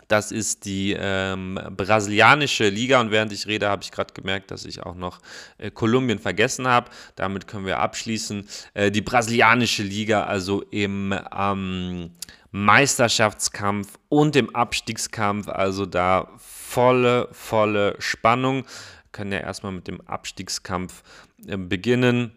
[0.08, 4.64] Das ist die ähm, brasilianische Liga und während ich rede, habe ich gerade gemerkt, dass
[4.64, 5.20] ich auch noch
[5.58, 6.90] äh, Kolumbien vergessen habe.
[7.16, 8.46] Damit können wir abschließen.
[8.74, 12.10] Äh, die brasilianische Liga, also im ähm,
[12.52, 18.64] Meisterschaftskampf und im Abstiegskampf, also da volle, volle Spannung.
[18.64, 21.02] Wir können ja erstmal mit dem Abstiegskampf
[21.46, 22.32] äh, beginnen.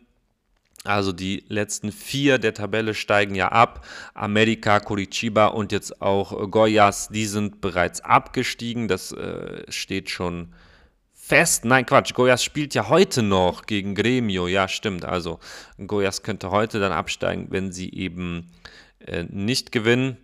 [0.85, 3.85] Also die letzten vier der Tabelle steigen ja ab.
[4.13, 8.87] America, Curitiba und jetzt auch Goyas, die sind bereits abgestiegen.
[8.87, 10.53] Das äh, steht schon
[11.13, 11.65] fest.
[11.65, 12.13] Nein, Quatsch.
[12.13, 14.47] Goyas spielt ja heute noch gegen Gremio.
[14.47, 15.03] Ja, stimmt.
[15.03, 15.39] Also
[15.85, 18.49] Goyas könnte heute dann absteigen, wenn sie eben
[18.99, 20.17] äh, nicht gewinnen.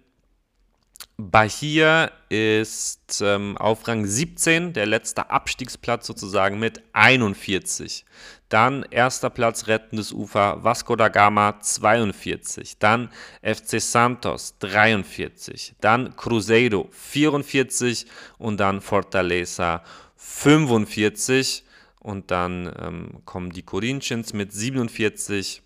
[1.17, 8.03] Bahia ist ähm, auf Rang 17, der letzte Abstiegsplatz sozusagen mit 41.
[8.49, 12.79] Dann erster Platz rettendes Ufer Vasco da Gama 42.
[12.79, 13.09] Dann
[13.41, 15.75] FC Santos 43.
[15.79, 18.07] Dann Cruzeiro 44
[18.37, 19.83] und dann Fortaleza
[20.17, 21.63] 45.
[22.01, 25.63] Und dann ähm, kommen die Corinthians mit 47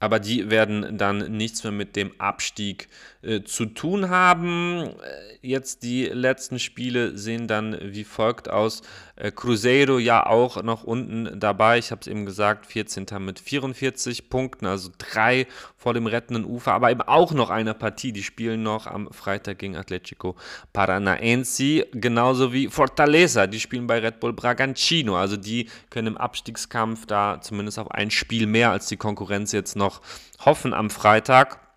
[0.00, 2.88] aber die werden dann nichts mehr mit dem Abstieg
[3.22, 4.82] äh, zu tun haben.
[4.82, 8.80] Äh, jetzt die letzten Spiele sehen dann wie folgt aus.
[9.16, 11.76] Äh, Cruzeiro ja auch noch unten dabei.
[11.76, 13.06] Ich habe es eben gesagt, 14.
[13.18, 15.46] mit 44 Punkten, also drei
[15.76, 18.12] vor dem rettenden Ufer, aber eben auch noch eine Partie.
[18.12, 20.36] Die spielen noch am Freitag gegen Atletico
[20.72, 23.46] Paranaense, genauso wie Fortaleza.
[23.46, 25.16] Die spielen bei Red Bull Bragantino.
[25.16, 29.76] Also die können im Abstiegskampf da zumindest auf ein Spiel mehr als die Konkurrenz jetzt
[29.76, 30.00] noch
[30.44, 31.69] hoffen am Freitag.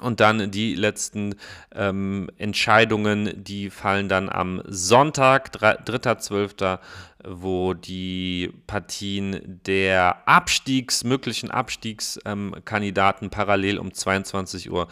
[0.00, 1.34] Und dann die letzten
[1.74, 6.78] ähm, Entscheidungen, die fallen dann am Sonntag, 3.12.,
[7.24, 14.88] wo die Partien der Abstiegs, möglichen Abstiegskandidaten ähm, parallel um 22.30 Uhr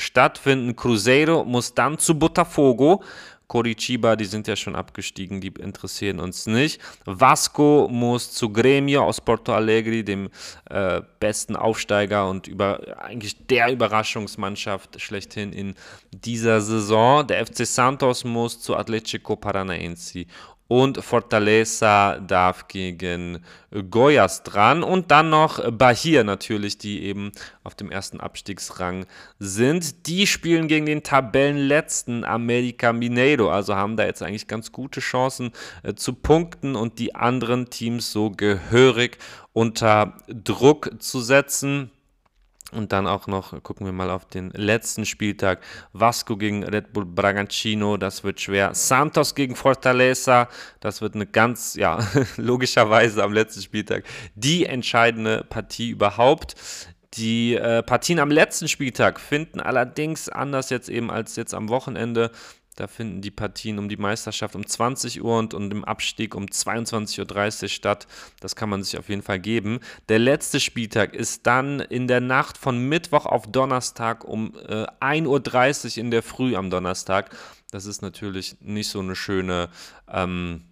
[0.00, 0.74] stattfinden.
[0.74, 3.04] Cruzeiro muss dann zu Botafogo
[3.54, 6.80] Coritiba, die sind ja schon abgestiegen, die interessieren uns nicht.
[7.04, 10.28] Vasco muss zu Gremio aus Porto Alegre, dem
[10.70, 15.76] äh, besten Aufsteiger und über, eigentlich der Überraschungsmannschaft schlechthin in
[16.10, 17.24] dieser Saison.
[17.28, 20.26] Der FC Santos muss zu Atletico Paranaense
[20.66, 23.40] und Fortaleza darf gegen
[23.90, 27.32] Goyas dran und dann noch Bahia natürlich, die eben
[27.64, 29.04] auf dem ersten Abstiegsrang
[29.38, 30.06] sind.
[30.06, 35.52] Die spielen gegen den Tabellenletzten America Mineiro, also haben da jetzt eigentlich ganz gute Chancen
[35.82, 39.18] äh, zu punkten und die anderen Teams so gehörig
[39.52, 41.90] unter Druck zu setzen.
[42.74, 45.60] Und dann auch noch, gucken wir mal auf den letzten Spieltag.
[45.92, 48.74] Vasco gegen Red Bull Bragantino, das wird schwer.
[48.74, 50.48] Santos gegen Fortaleza,
[50.80, 51.98] das wird eine ganz, ja,
[52.36, 54.04] logischerweise am letzten Spieltag
[54.34, 56.56] die entscheidende Partie überhaupt.
[57.14, 62.32] Die äh, Partien am letzten Spieltag finden allerdings anders jetzt eben als jetzt am Wochenende
[62.76, 66.46] da finden die Partien um die Meisterschaft um 20 Uhr und, und im Abstieg um
[66.46, 68.06] 22.30 Uhr statt.
[68.40, 69.80] Das kann man sich auf jeden Fall geben.
[70.08, 75.96] Der letzte Spieltag ist dann in der Nacht von Mittwoch auf Donnerstag um äh, 1.30
[75.96, 77.36] Uhr in der Früh am Donnerstag.
[77.70, 79.68] Das ist natürlich nicht so eine schöne
[80.08, 80.62] ähm,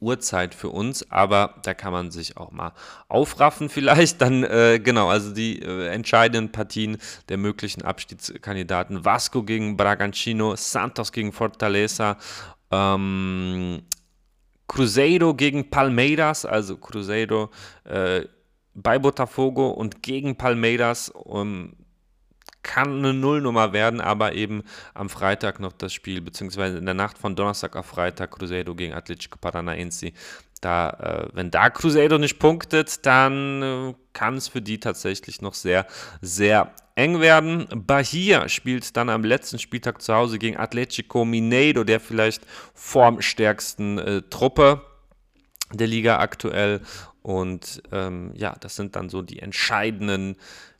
[0.00, 2.72] Uhrzeit für uns, aber da kann man sich auch mal
[3.08, 4.20] aufraffen vielleicht.
[4.26, 9.04] Dann, äh, genau, also die äh, entscheidenden Partien der möglichen Abstiegskandidaten.
[9.04, 12.16] Vasco gegen Bragantino, Santos gegen Fortaleza,
[12.70, 13.82] ähm,
[14.68, 17.50] Cruzeiro gegen Palmeiras, also Cruzeiro
[17.84, 18.22] äh,
[18.74, 21.08] bei Botafogo und gegen Palmeiras.
[21.10, 21.72] Um,
[22.66, 27.16] kann eine Nullnummer werden, aber eben am Freitag noch das Spiel, beziehungsweise in der Nacht
[27.16, 30.10] von Donnerstag auf Freitag Cruzeiro gegen Atletico Paranaense.
[30.60, 35.54] Da, äh, wenn da Cruzeiro nicht punktet, dann äh, kann es für die tatsächlich noch
[35.54, 35.86] sehr,
[36.20, 37.68] sehr eng werden.
[37.86, 42.42] Bahia spielt dann am letzten Spieltag zu Hause gegen Atletico Mineiro, der vielleicht
[42.74, 44.82] formstärksten äh, Truppe
[45.72, 46.80] der Liga aktuell.
[47.22, 50.36] Und ähm, ja, das sind dann so die entscheidenden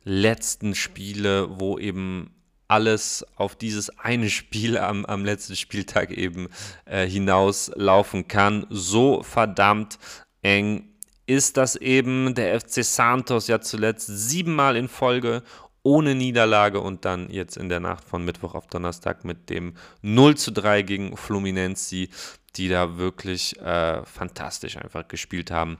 [0.07, 2.33] letzten Spiele, wo eben
[2.69, 6.49] alles auf dieses eine Spiel am, am letzten Spieltag eben
[6.85, 8.65] äh, hinauslaufen kann.
[8.69, 9.99] So verdammt
[10.41, 10.89] eng
[11.25, 12.35] ist das eben.
[12.35, 15.43] Der FC Santos ja zuletzt siebenmal in Folge
[15.83, 20.35] ohne Niederlage und dann jetzt in der Nacht von Mittwoch auf Donnerstag mit dem 0
[20.35, 22.07] zu 3 gegen Fluminense,
[22.55, 25.77] die da wirklich äh, fantastisch einfach gespielt haben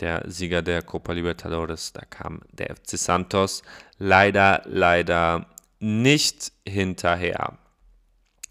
[0.00, 1.92] der Sieger der Copa Libertadores.
[1.92, 3.62] Da kam der FC Santos
[3.98, 5.46] leider, leider
[5.80, 7.58] nicht hinterher.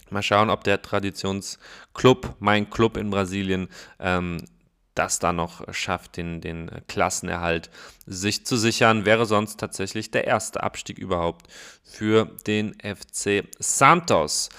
[0.10, 3.68] Mal schauen, ob der Traditionsclub, mein Club in Brasilien,
[4.00, 4.46] ähm,
[4.96, 7.70] das da noch schafft, den, den Klassenerhalt
[8.06, 9.06] sich zu sichern.
[9.06, 11.48] Wäre sonst tatsächlich der erste Abstieg überhaupt
[11.84, 14.50] für den FC Santos.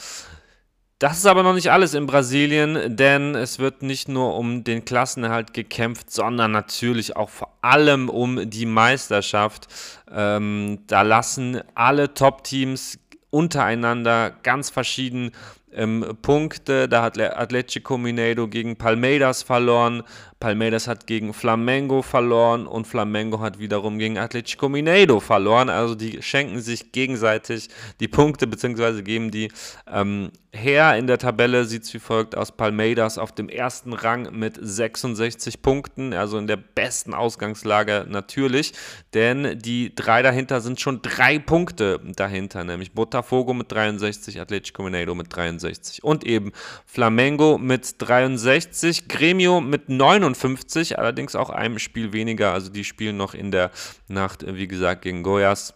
[0.98, 4.84] Das ist aber noch nicht alles in Brasilien, denn es wird nicht nur um den
[4.84, 9.68] Klassenerhalt gekämpft, sondern natürlich auch vor allem um die Meisterschaft.
[10.10, 12.98] Ähm, da lassen alle Top-Teams
[13.30, 15.30] untereinander ganz verschieden
[15.72, 16.88] ähm, Punkte.
[16.88, 20.02] Da hat Atletico Mineiro gegen Palmeiras verloren.
[20.40, 25.68] Palmeiras hat gegen Flamengo verloren und Flamengo hat wiederum gegen Atletico Mineiro verloren.
[25.68, 27.68] Also die schenken sich gegenseitig
[27.98, 29.02] die Punkte bzw.
[29.02, 29.50] geben die
[29.90, 30.96] ähm, her.
[30.96, 32.52] In der Tabelle sieht es wie folgt aus.
[32.52, 38.72] Palmeiras auf dem ersten Rang mit 66 Punkten, also in der besten Ausgangslage natürlich,
[39.14, 45.14] denn die drei dahinter sind schon drei Punkte dahinter, nämlich Botafogo mit 63, Atletico Mineiro
[45.14, 46.52] mit 63 und eben
[46.86, 52.52] Flamengo mit 63, Gremio mit 59 51, allerdings auch einem Spiel weniger.
[52.52, 53.70] Also die spielen noch in der
[54.08, 55.74] Nacht, äh, wie gesagt, gegen Goyas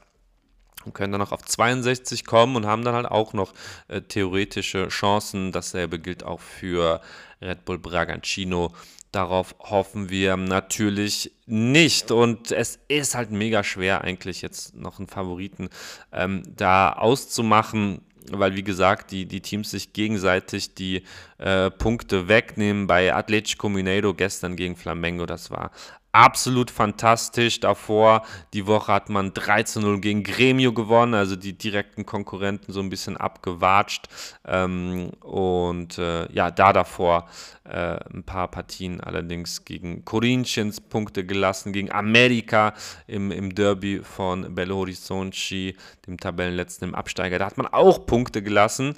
[0.85, 3.53] und können dann noch auf 62 kommen und haben dann halt auch noch
[3.89, 5.53] äh, theoretische Chancen.
[5.53, 7.01] Dasselbe gilt auch für
[7.41, 8.73] Red Bull Bragantino.
[9.13, 12.11] Darauf hoffen wir natürlich nicht.
[12.11, 15.69] Und es ist halt mega schwer, eigentlich jetzt noch einen Favoriten
[16.13, 18.01] ähm, da auszumachen
[18.31, 21.03] weil wie gesagt, die, die Teams sich gegenseitig die
[21.39, 22.87] äh, Punkte wegnehmen.
[22.87, 25.71] Bei Atletico Mineiro gestern gegen Flamengo, das war
[26.13, 27.61] absolut fantastisch.
[27.61, 32.73] Davor, die Woche hat man 3 zu 0 gegen Gremio gewonnen, also die direkten Konkurrenten
[32.73, 34.09] so ein bisschen abgewatscht.
[34.47, 37.29] Ähm, und äh, ja, da davor
[37.65, 42.75] äh, ein paar Partien allerdings gegen Corinthians Punkte gelassen, gegen Amerika
[43.07, 45.75] im, im Derby von Belo Horizonte,
[46.07, 47.39] dem Tabellenletzten im Absteiger.
[47.39, 48.95] Da hat man auch Punkte gelassen.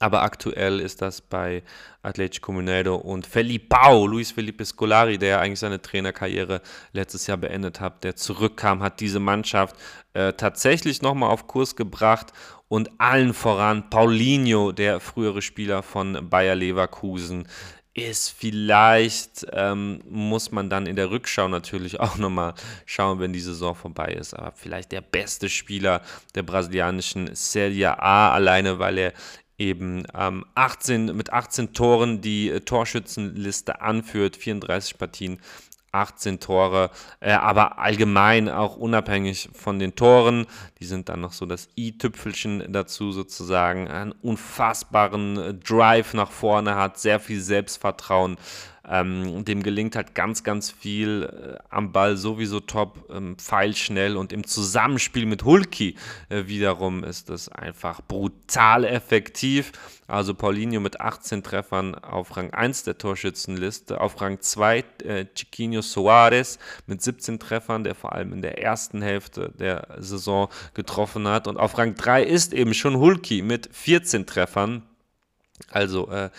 [0.00, 1.62] Aber aktuell ist das bei
[2.02, 6.60] Atletico Mineiro und Felipao, Luis Felipe Scolari, der eigentlich seine Trainerkarriere
[6.92, 9.76] letztes Jahr beendet hat, der zurückkam, hat diese Mannschaft
[10.12, 12.32] äh, tatsächlich nochmal auf Kurs gebracht
[12.68, 17.46] und allen voran Paulinho, der frühere Spieler von Bayer Leverkusen,
[17.94, 22.54] ist vielleicht, ähm, muss man dann in der Rückschau natürlich auch nochmal
[22.86, 26.02] schauen, wenn die Saison vorbei ist, aber vielleicht der beste Spieler
[26.34, 29.12] der brasilianischen Serie A, alleine weil er
[29.64, 35.38] eben ähm, 18, mit 18 Toren die äh, Torschützenliste anführt, 34 Partien,
[35.94, 36.90] 18 Tore,
[37.20, 40.46] äh, aber allgemein auch unabhängig von den Toren,
[40.80, 46.74] die sind dann noch so das i-Tüpfelchen dazu sozusagen, einen unfassbaren äh, Drive nach vorne
[46.74, 48.36] hat, sehr viel Selbstvertrauen
[48.88, 54.32] ähm, dem gelingt halt ganz, ganz viel äh, am Ball sowieso top, ähm, pfeilschnell und
[54.32, 55.96] im Zusammenspiel mit Hulki
[56.28, 59.72] äh, wiederum ist das einfach brutal effektiv.
[60.06, 65.80] Also Paulinho mit 18 Treffern auf Rang 1 der Torschützenliste, auf Rang 2 äh, Chiquinho
[65.80, 71.48] Soares mit 17 Treffern, der vor allem in der ersten Hälfte der Saison getroffen hat.
[71.48, 74.82] Und auf Rang 3 ist eben schon Hulki mit 14 Treffern.
[75.70, 76.30] Also äh,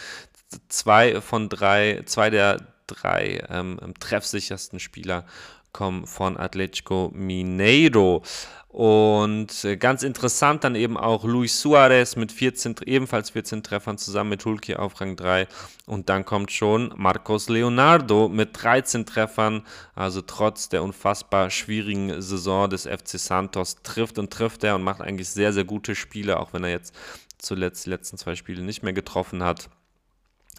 [0.70, 5.26] zwei von drei, zwei der drei ähm, treffsichersten Spieler
[5.72, 8.24] kommen von Atletico Mineiro.
[8.70, 14.32] Und äh, ganz interessant dann eben auch Luis Suarez mit 14, ebenfalls 14 Treffern zusammen
[14.32, 15.48] mit Hulki auf Rang 3.
[15.86, 19.66] Und dann kommt schon Marcos Leonardo mit 13 Treffern.
[19.96, 25.00] Also trotz der unfassbar schwierigen Saison des FC Santos trifft und trifft er und macht
[25.00, 26.94] eigentlich sehr, sehr gute Spiele, auch wenn er jetzt
[27.38, 29.70] zuletzt die letzten zwei Spiele nicht mehr getroffen hat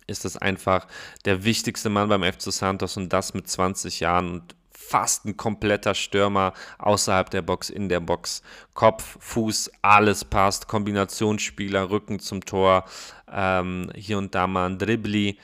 [0.06, 0.86] ist das einfach
[1.24, 5.94] der wichtigste Mann beim FC Santos und das mit 20 Jahren und fast ein kompletter
[5.94, 8.42] Stürmer außerhalb der Box, in der Box.
[8.74, 10.68] Kopf, Fuß, alles passt.
[10.68, 12.84] Kombinationsspieler, Rücken zum Tor,
[13.32, 15.38] ähm, hier und da mal ein Dribbli.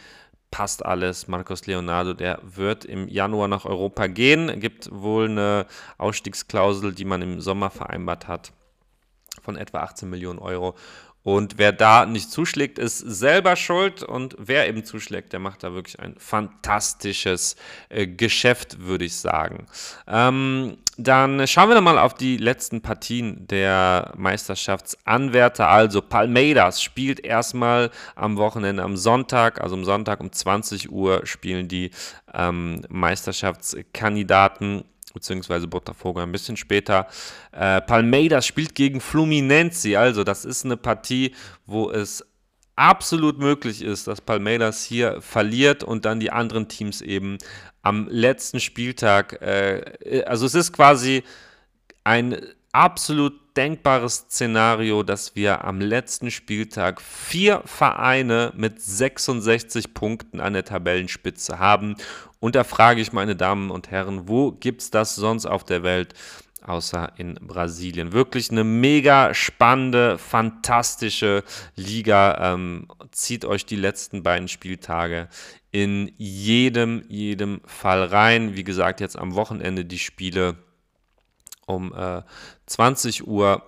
[0.50, 1.28] Passt alles.
[1.28, 4.60] Marcos Leonardo, der wird im Januar nach Europa gehen.
[4.60, 5.66] Gibt wohl eine
[5.98, 8.52] Ausstiegsklausel, die man im Sommer vereinbart hat,
[9.42, 10.76] von etwa 18 Millionen Euro.
[11.22, 14.02] Und wer da nicht zuschlägt, ist selber schuld.
[14.02, 17.56] Und wer eben zuschlägt, der macht da wirklich ein fantastisches
[17.88, 19.66] äh, Geschäft, würde ich sagen.
[20.08, 25.68] Ähm, dann schauen wir mal auf die letzten Partien der Meisterschaftsanwärter.
[25.68, 31.68] Also Palmeiras spielt erstmal am Wochenende am Sonntag, also am Sonntag um 20 Uhr spielen
[31.68, 31.92] die
[32.34, 37.06] ähm, Meisterschaftskandidaten beziehungsweise Botafogo ein bisschen später.
[37.52, 41.34] Äh, Palmeiras spielt gegen Fluminense, also das ist eine Partie,
[41.66, 42.24] wo es
[42.76, 47.38] absolut möglich ist, dass Palmeiras hier verliert und dann die anderen Teams eben
[47.82, 51.22] am letzten Spieltag, äh, also es ist quasi
[52.04, 52.36] ein
[52.72, 60.64] absolut denkbares Szenario, dass wir am letzten Spieltag vier Vereine mit 66 Punkten an der
[60.64, 61.96] Tabellenspitze haben
[62.40, 65.82] und da frage ich meine Damen und Herren, wo gibt es das sonst auf der
[65.82, 66.14] Welt?
[66.64, 68.12] außer in Brasilien.
[68.12, 71.42] Wirklich eine mega spannende, fantastische
[71.76, 72.54] Liga.
[72.54, 75.28] Ähm, zieht euch die letzten beiden Spieltage
[75.70, 78.54] in jedem, jedem Fall rein.
[78.54, 80.56] Wie gesagt, jetzt am Wochenende die Spiele
[81.66, 82.22] um äh,
[82.66, 83.62] 20 Uhr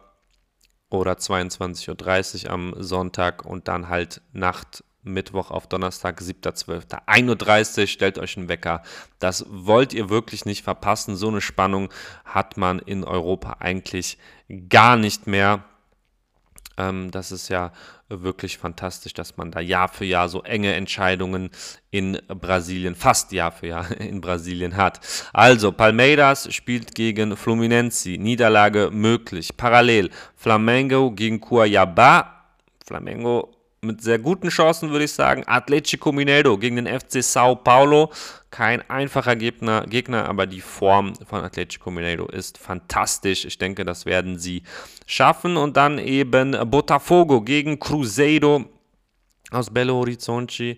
[0.90, 7.07] oder 22.30 Uhr am Sonntag und dann halt Nacht Mittwoch auf Donnerstag, 7.12.
[7.07, 8.82] 1.30 Uhr, stellt euch einen Wecker.
[9.18, 11.16] Das wollt ihr wirklich nicht verpassen.
[11.16, 11.90] So eine Spannung
[12.24, 14.18] hat man in Europa eigentlich
[14.68, 15.64] gar nicht mehr.
[16.76, 17.72] Ähm, das ist ja
[18.08, 21.50] wirklich fantastisch, dass man da Jahr für Jahr so enge Entscheidungen
[21.90, 25.00] in Brasilien, fast Jahr für Jahr in Brasilien hat.
[25.32, 29.56] Also, Palmeiras spielt gegen Fluminense, Niederlage möglich.
[29.56, 32.26] Parallel, Flamengo gegen Cuiabá.
[32.86, 33.53] Flamengo
[33.85, 35.45] mit sehr guten Chancen, würde ich sagen.
[35.47, 38.11] Atletico Mineiro gegen den FC Sao Paulo.
[38.51, 43.45] Kein einfacher Gegner, Gegner, aber die Form von Atletico Mineiro ist fantastisch.
[43.45, 44.62] Ich denke, das werden sie
[45.07, 45.57] schaffen.
[45.57, 48.64] Und dann eben Botafogo gegen Cruzeiro
[49.51, 50.76] aus Belo Horizonte.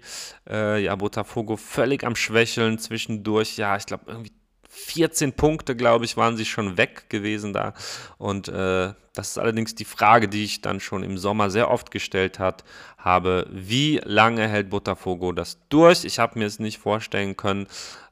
[0.49, 3.57] Äh, ja, Botafogo völlig am Schwächeln zwischendurch.
[3.57, 4.33] Ja, ich glaube, irgendwie
[4.77, 7.73] 14 Punkte, glaube ich, waren sie schon weg gewesen da.
[8.19, 11.91] Und äh, das ist allerdings die Frage, die ich dann schon im Sommer sehr oft
[11.91, 12.65] gestellt hat,
[13.07, 13.47] habe.
[13.51, 16.05] Wie lange hält Botafogo das durch?
[16.05, 17.69] Ich habe mir es nicht vorstellen können,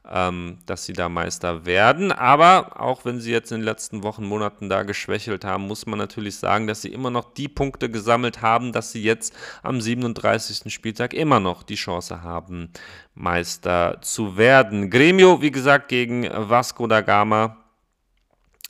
[0.09, 2.11] ähm, dass sie da Meister werden.
[2.11, 5.99] Aber auch wenn sie jetzt in den letzten Wochen, Monaten da geschwächelt haben, muss man
[5.99, 10.73] natürlich sagen, dass sie immer noch die Punkte gesammelt haben, dass sie jetzt am 37.
[10.73, 12.69] Spieltag immer noch die Chance haben,
[13.13, 14.89] Meister zu werden.
[14.89, 17.57] Gremio, wie gesagt, gegen Vasco da Gama.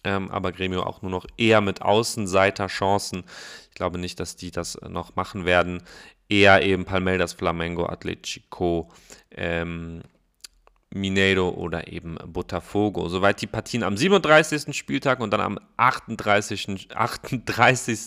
[0.05, 3.23] Ähm, aber Gremio auch nur noch eher mit Außenseiterchancen.
[3.69, 5.81] Ich glaube nicht, dass die das noch machen werden.
[6.29, 8.91] Eher eben Palmeiras, Flamengo, Atletico,
[9.31, 10.01] ähm,
[10.95, 13.07] Mineiro oder eben Botafogo.
[13.09, 14.75] Soweit die Partien am 37.
[14.75, 16.87] Spieltag und dann am 38.
[16.95, 17.99] 38.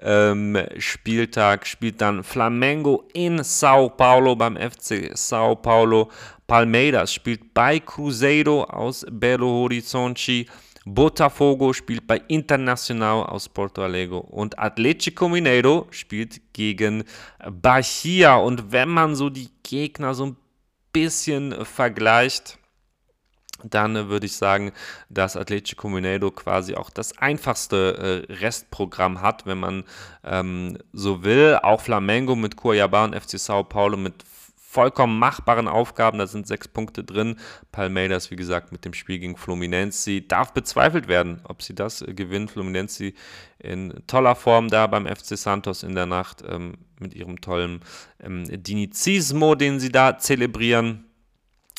[0.00, 6.10] Ähm, Spieltag spielt dann Flamengo in Sao Paulo beim FC Sao Paulo.
[6.46, 10.46] Palmeiras spielt bei Cruzeiro aus Belo Horizonte.
[10.84, 17.04] Botafogo spielt bei Internacional aus Porto Alegre und Atletico Mineiro spielt gegen
[17.50, 18.36] Bahia.
[18.36, 20.36] Und wenn man so die Gegner so ein
[20.92, 22.58] bisschen vergleicht,
[23.62, 24.72] dann würde ich sagen,
[25.08, 29.84] dass Atletico Mineiro quasi auch das einfachste äh, Restprogramm hat, wenn man
[30.22, 31.58] ähm, so will.
[31.62, 34.14] Auch Flamengo mit Cuiabá und FC Sao Paulo mit
[34.74, 36.18] vollkommen machbaren Aufgaben.
[36.18, 37.36] Da sind sechs Punkte drin.
[37.70, 40.20] Palmeiras, wie gesagt, mit dem Spiel gegen Fluminense.
[40.22, 42.48] Darf bezweifelt werden, ob sie das äh, gewinnen.
[42.48, 43.12] Fluminense
[43.60, 47.80] in toller Form da beim FC Santos in der Nacht ähm, mit ihrem tollen
[48.20, 51.04] ähm, Dinizismo, den sie da zelebrieren.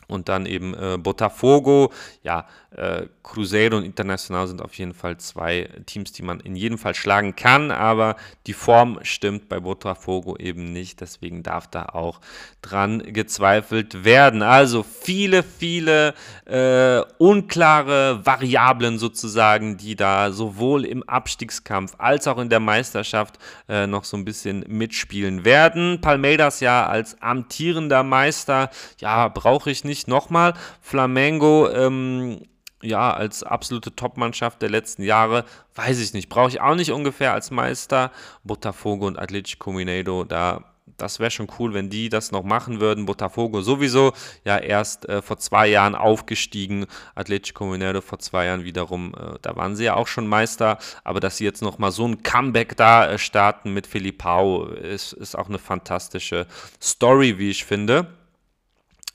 [0.07, 1.91] Und dann eben äh, Botafogo,
[2.23, 2.45] ja,
[2.75, 6.93] äh, Cruzeiro und Internacional sind auf jeden Fall zwei Teams, die man in jedem Fall
[6.93, 12.19] schlagen kann, aber die Form stimmt bei Botafogo eben nicht, deswegen darf da auch
[12.61, 14.41] dran gezweifelt werden.
[14.41, 16.13] Also viele, viele
[16.45, 23.39] äh, unklare Variablen sozusagen, die da sowohl im Abstiegskampf als auch in der Meisterschaft
[23.69, 26.01] äh, noch so ein bisschen mitspielen werden.
[26.01, 30.53] Palmeiras ja als amtierender Meister, ja, brauche ich nicht nochmal.
[30.81, 32.41] Flamengo, ähm,
[32.81, 36.29] ja, als absolute Top-Mannschaft der letzten Jahre, weiß ich nicht.
[36.29, 38.11] Brauche ich auch nicht ungefähr als Meister.
[38.43, 40.63] Botafogo und Atletico Mineiro, da
[40.97, 43.05] das wäre schon cool, wenn die das noch machen würden.
[43.05, 46.85] Botafogo sowieso ja erst äh, vor zwei Jahren aufgestiegen.
[47.15, 50.77] Atletico Mineiro vor zwei Jahren wiederum, äh, da waren sie ja auch schon Meister.
[51.03, 55.13] Aber dass sie jetzt noch mal so ein Comeback da äh, starten mit Filipao, ist,
[55.13, 56.47] ist auch eine fantastische
[56.81, 58.07] Story, wie ich finde.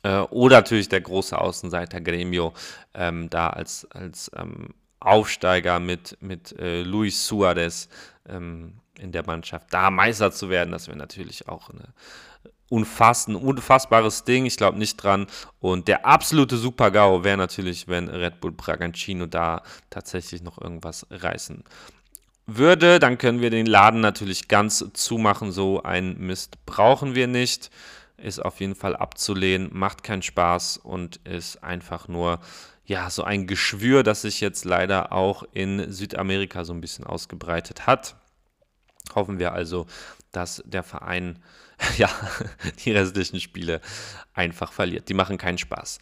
[0.03, 2.55] Äh, oder natürlich der große Außenseiter Gremio,
[2.95, 7.89] ähm, da als, als ähm, Aufsteiger mit, mit äh, Luis Suarez
[8.29, 11.95] ähm, in der Mannschaft, da Meister zu werden, das wäre natürlich auch eine
[12.71, 14.47] unfass, ein unfassbares Ding.
[14.47, 15.27] Ich glaube nicht dran.
[15.59, 21.65] Und der absolute Super-GAU wäre natürlich, wenn Red Bull Bragantino da tatsächlich noch irgendwas reißen
[22.47, 22.99] würde.
[22.99, 25.53] Dann können wir den Laden natürlich ganz zumachen.
[25.53, 27.71] So ein Mist brauchen wir nicht
[28.21, 32.41] ist auf jeden Fall abzulehnen, macht keinen Spaß und ist einfach nur
[32.85, 37.87] ja so ein Geschwür, das sich jetzt leider auch in Südamerika so ein bisschen ausgebreitet
[37.87, 38.17] hat.
[39.15, 39.87] Hoffen wir also,
[40.33, 41.39] dass der Verein
[41.97, 42.11] ja
[42.85, 43.81] die restlichen Spiele
[44.35, 45.09] einfach verliert.
[45.09, 45.99] Die machen keinen Spaß.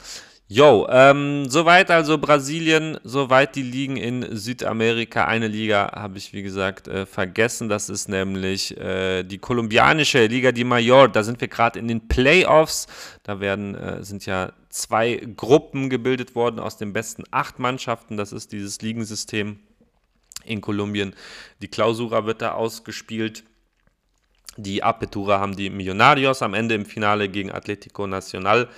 [0.50, 5.26] Jo, ähm, soweit also Brasilien, soweit die Ligen in Südamerika.
[5.26, 7.68] Eine Liga habe ich, wie gesagt, äh, vergessen.
[7.68, 11.10] Das ist nämlich äh, die kolumbianische Liga di Mayor.
[11.10, 12.86] Da sind wir gerade in den Playoffs.
[13.24, 18.16] Da werden, äh, sind ja zwei Gruppen gebildet worden aus den besten acht Mannschaften.
[18.16, 19.58] Das ist dieses Ligensystem
[20.46, 21.14] in Kolumbien.
[21.60, 23.44] Die Klausura wird da ausgespielt.
[24.56, 28.68] Die Apertura haben die Millonarios am Ende im Finale gegen Atletico Nacional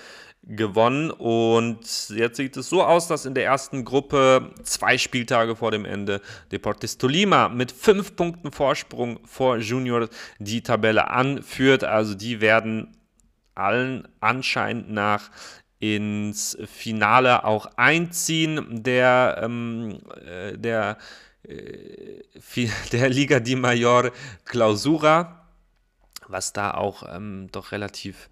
[0.42, 1.10] gewonnen.
[1.10, 5.84] Und jetzt sieht es so aus, dass in der ersten Gruppe zwei Spieltage vor dem
[5.84, 6.20] Ende
[6.52, 11.84] Deportes Tolima mit fünf Punkten Vorsprung vor Junior die Tabelle anführt.
[11.84, 12.96] Also die werden
[13.54, 15.30] allen anscheinend nach
[15.78, 18.82] ins Finale auch einziehen.
[18.82, 20.98] Der, ähm, äh, der,
[21.42, 22.22] äh,
[22.92, 24.10] der Liga di Mayor
[24.44, 25.46] Clausura,
[26.28, 28.28] was da auch ähm, doch relativ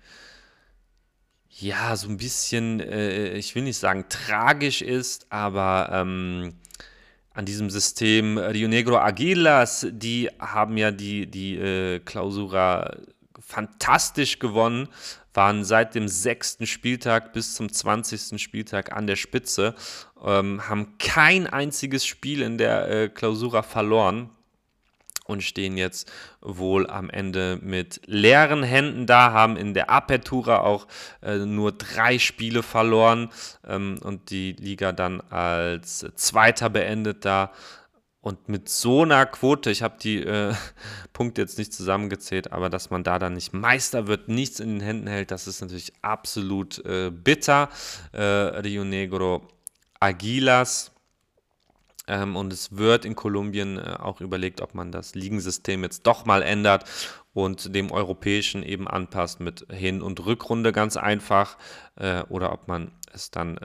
[1.61, 6.55] ja, so ein bisschen, äh, ich will nicht sagen tragisch ist, aber ähm,
[7.33, 12.97] an diesem System Rio Negro Aguilas, die haben ja die, die äh, Klausura
[13.41, 14.89] fantastisch gewonnen,
[15.35, 18.41] waren seit dem sechsten Spieltag bis zum 20.
[18.41, 19.75] Spieltag an der Spitze,
[20.25, 24.31] ähm, haben kein einziges Spiel in der äh, Klausura verloren
[25.29, 26.11] und stehen jetzt
[26.41, 30.89] wohl am Ende mit leeren Händen da, haben in der Apertura auch
[31.23, 33.29] äh, nur drei Spiele verloren
[33.67, 37.53] ähm, und die Liga dann als Zweiter beendet da.
[38.21, 40.55] Und mit so einer Quote, ich habe die äh,
[41.13, 44.81] Punkte jetzt nicht zusammengezählt, aber dass man da dann nicht Meister wird, nichts in den
[44.81, 47.69] Händen hält, das ist natürlich absolut äh, bitter.
[48.13, 49.47] Äh, Rio Negro
[50.01, 50.91] Aguilas
[52.09, 56.25] ähm, und es wird in Kolumbien äh, auch überlegt, ob man das Ligensystem jetzt doch
[56.25, 56.85] mal ändert
[57.35, 61.59] und dem europäischen eben anpasst mit Hin- und Rückrunde ganz einfach.
[61.97, 63.59] Äh, oder ob man es dann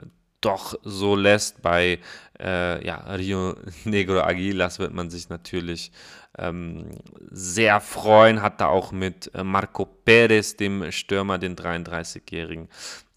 [0.44, 1.62] doch so lässt.
[1.62, 1.98] Bei
[2.38, 5.90] äh, ja, Rio Negro Aguilas wird man sich natürlich
[6.38, 6.90] ähm,
[7.30, 8.42] sehr freuen.
[8.42, 12.68] Hat da auch mit äh, Marco Perez, dem Stürmer, den 33-Jährigen,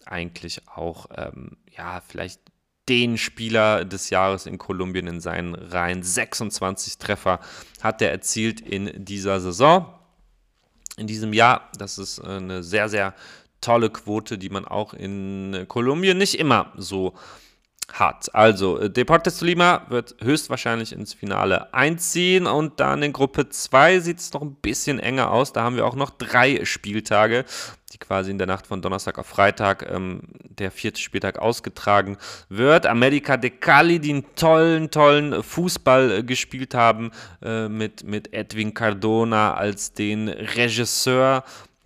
[0.06, 2.40] eigentlich auch ähm, ja, vielleicht
[2.88, 6.02] den Spieler des Jahres in Kolumbien in seinen Reihen.
[6.02, 7.40] 26 Treffer
[7.82, 9.92] hat er erzielt in dieser Saison.
[10.96, 13.14] In diesem Jahr, das ist eine sehr, sehr
[13.60, 17.14] tolle Quote, die man auch in Kolumbien nicht immer so
[17.92, 18.34] hat.
[18.34, 24.18] Also, äh, Deportes Tolima wird höchstwahrscheinlich ins Finale einziehen und dann in Gruppe 2 sieht
[24.18, 25.52] es noch ein bisschen enger aus.
[25.52, 27.44] Da haben wir auch noch drei Spieltage,
[27.92, 30.20] die quasi in der Nacht von Donnerstag auf Freitag ähm,
[30.58, 32.18] der vierte Spieltag ausgetragen
[32.48, 32.86] wird.
[32.86, 37.10] America de Cali, die einen tollen, tollen Fußball äh, gespielt haben
[37.42, 41.44] äh, mit, mit Edwin Cardona als den Regisseur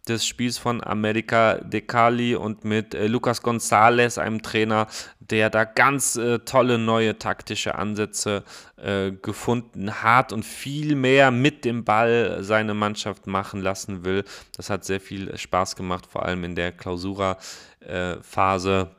[0.09, 4.89] des Spiels von America de Cali und mit äh, Lucas González, einem Trainer,
[5.21, 8.43] der da ganz äh, tolle neue taktische Ansätze
[8.77, 14.25] äh, gefunden hat und viel mehr mit dem Ball seine Mannschaft machen lassen will.
[14.57, 18.91] Das hat sehr viel Spaß gemacht, vor allem in der Klausura-Phase.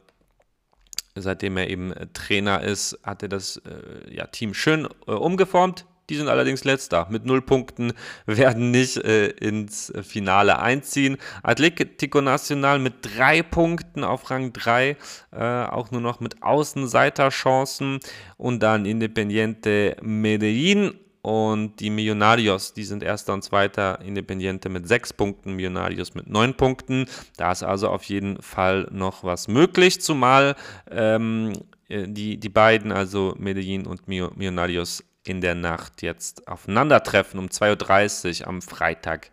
[1.16, 6.16] Seitdem er eben Trainer ist, hat er das äh, ja, Team schön äh, umgeformt die
[6.16, 7.08] sind allerdings letzter.
[7.10, 7.94] Mit null Punkten
[8.26, 11.18] werden nicht äh, ins Finale einziehen.
[11.44, 14.98] Atletico Nacional mit drei Punkten auf Rang 3,
[15.32, 18.00] äh, auch nur noch mit Außenseiterchancen.
[18.38, 20.94] Und dann Independiente Medellin
[21.24, 26.54] und die Millonarios, die sind erster und zweiter, Independiente mit sechs Punkten, Millonarios mit neun
[26.54, 27.06] Punkten.
[27.38, 30.56] Da ist also auf jeden Fall noch was möglich, zumal
[30.92, 31.54] ähm,
[31.88, 38.42] äh, die, die beiden, also Medellin und Millonarios, in der Nacht jetzt aufeinandertreffen um 2.30
[38.42, 39.30] Uhr am Freitag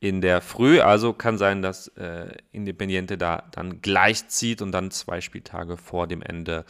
[0.00, 0.80] in der Früh.
[0.80, 6.22] Also kann sein, dass äh, Independiente da dann gleichzieht und dann zwei Spieltage vor dem
[6.22, 6.64] Ende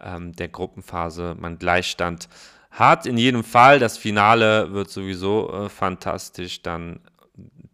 [0.00, 2.28] ähm, der Gruppenphase man Gleichstand
[2.70, 3.06] hat.
[3.06, 6.62] In jedem Fall, das Finale wird sowieso äh, fantastisch.
[6.62, 7.00] Dann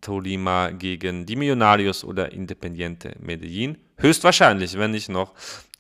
[0.01, 3.79] Tolima gegen die Millonarios oder Independiente Medellin.
[3.97, 5.33] Höchstwahrscheinlich, wenn nicht noch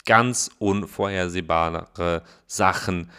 [0.06, 3.10] ganz unvorhersehbare Sachen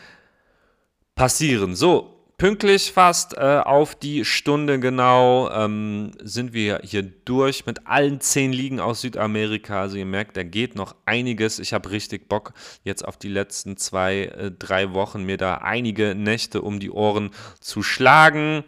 [1.16, 1.76] passieren.
[1.76, 8.20] So, pünktlich fast äh, auf die Stunde genau ähm, sind wir hier durch mit allen
[8.20, 9.82] zehn Ligen aus Südamerika.
[9.82, 11.60] Also ihr merkt, da geht noch einiges.
[11.60, 12.54] Ich habe richtig Bock
[12.84, 17.32] jetzt auf die letzten zwei, äh, drei Wochen mir da einige Nächte um die Ohren
[17.62, 18.64] zu schlagen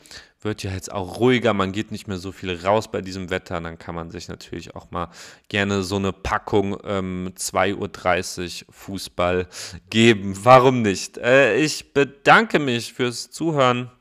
[0.48, 3.62] wird ja jetzt auch ruhiger, man geht nicht mehr so viel raus bei diesem Wetter,
[3.62, 5.10] dann kann man sich natürlich auch mal
[5.50, 9.48] gerne so eine Packung ähm, 2.30 Uhr Fußball
[9.90, 10.34] geben.
[10.44, 11.18] Warum nicht?
[11.18, 13.92] Äh, ich bedanke mich fürs Zuhören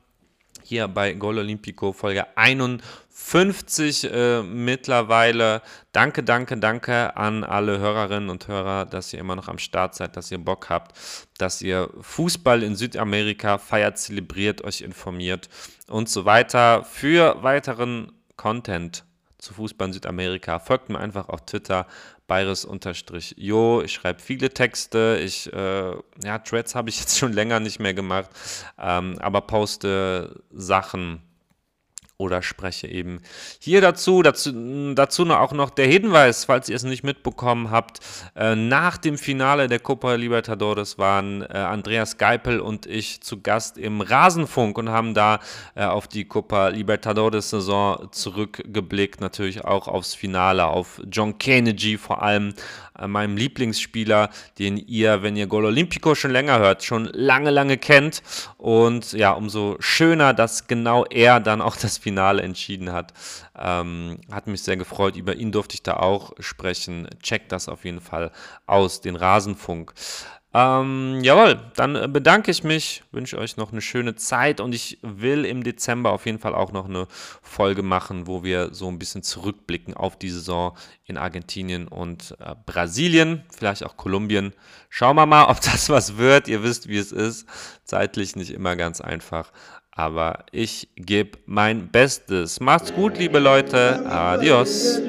[0.66, 5.62] hier bei Gol Olimpico Folge 51 äh, mittlerweile.
[5.92, 10.16] Danke, danke, danke an alle Hörerinnen und Hörer, dass ihr immer noch am Start seid,
[10.16, 10.96] dass ihr Bock habt,
[11.38, 15.48] dass ihr Fußball in Südamerika feiert, zelebriert, euch informiert
[15.88, 16.84] und so weiter.
[16.84, 19.04] Für weiteren Content
[19.38, 20.58] zu Fußball in Südamerika.
[20.58, 21.86] Folgt mir einfach auf Twitter,
[22.26, 23.82] Bayres-Jo.
[23.82, 25.20] Ich schreibe viele Texte.
[25.22, 25.92] Ich, äh,
[26.24, 28.30] ja, Threads habe ich jetzt schon länger nicht mehr gemacht,
[28.78, 31.22] ähm, aber poste Sachen
[32.18, 33.20] oder spreche eben
[33.58, 34.22] hier dazu.
[34.22, 38.00] Dazu, dazu auch noch der Hinweis, falls ihr es nicht mitbekommen habt.
[38.34, 43.76] Äh, nach dem Finale der Copa Libertadores waren äh, Andreas Geipel und ich zu Gast
[43.76, 45.40] im Rasenfunk und haben da
[45.74, 49.20] äh, auf die Copa Libertadores Saison zurückgeblickt.
[49.20, 52.54] Natürlich auch aufs Finale, auf John Kennedy vor allem,
[53.06, 58.22] meinem Lieblingsspieler, den ihr, wenn ihr Gol Olimpico schon länger hört, schon lange, lange kennt.
[58.56, 63.12] Und ja, umso schöner, dass genau er dann auch das Finale entschieden hat.
[63.58, 65.16] Ähm, hat mich sehr gefreut.
[65.16, 67.08] Über ihn durfte ich da auch sprechen.
[67.22, 68.30] Checkt das auf jeden Fall
[68.66, 69.92] aus, den Rasenfunk.
[70.58, 74.98] Ähm, jawohl, dann äh, bedanke ich mich, wünsche euch noch eine schöne Zeit und ich
[75.02, 77.08] will im Dezember auf jeden Fall auch noch eine
[77.42, 82.54] Folge machen, wo wir so ein bisschen zurückblicken auf die Saison in Argentinien und äh,
[82.64, 84.54] Brasilien, vielleicht auch Kolumbien.
[84.88, 86.48] Schauen wir mal, ob das was wird.
[86.48, 87.46] Ihr wisst, wie es ist.
[87.84, 89.52] Zeitlich nicht immer ganz einfach.
[89.90, 92.60] Aber ich gebe mein Bestes.
[92.60, 94.06] Macht's gut, liebe Leute.
[94.06, 95.00] Adios.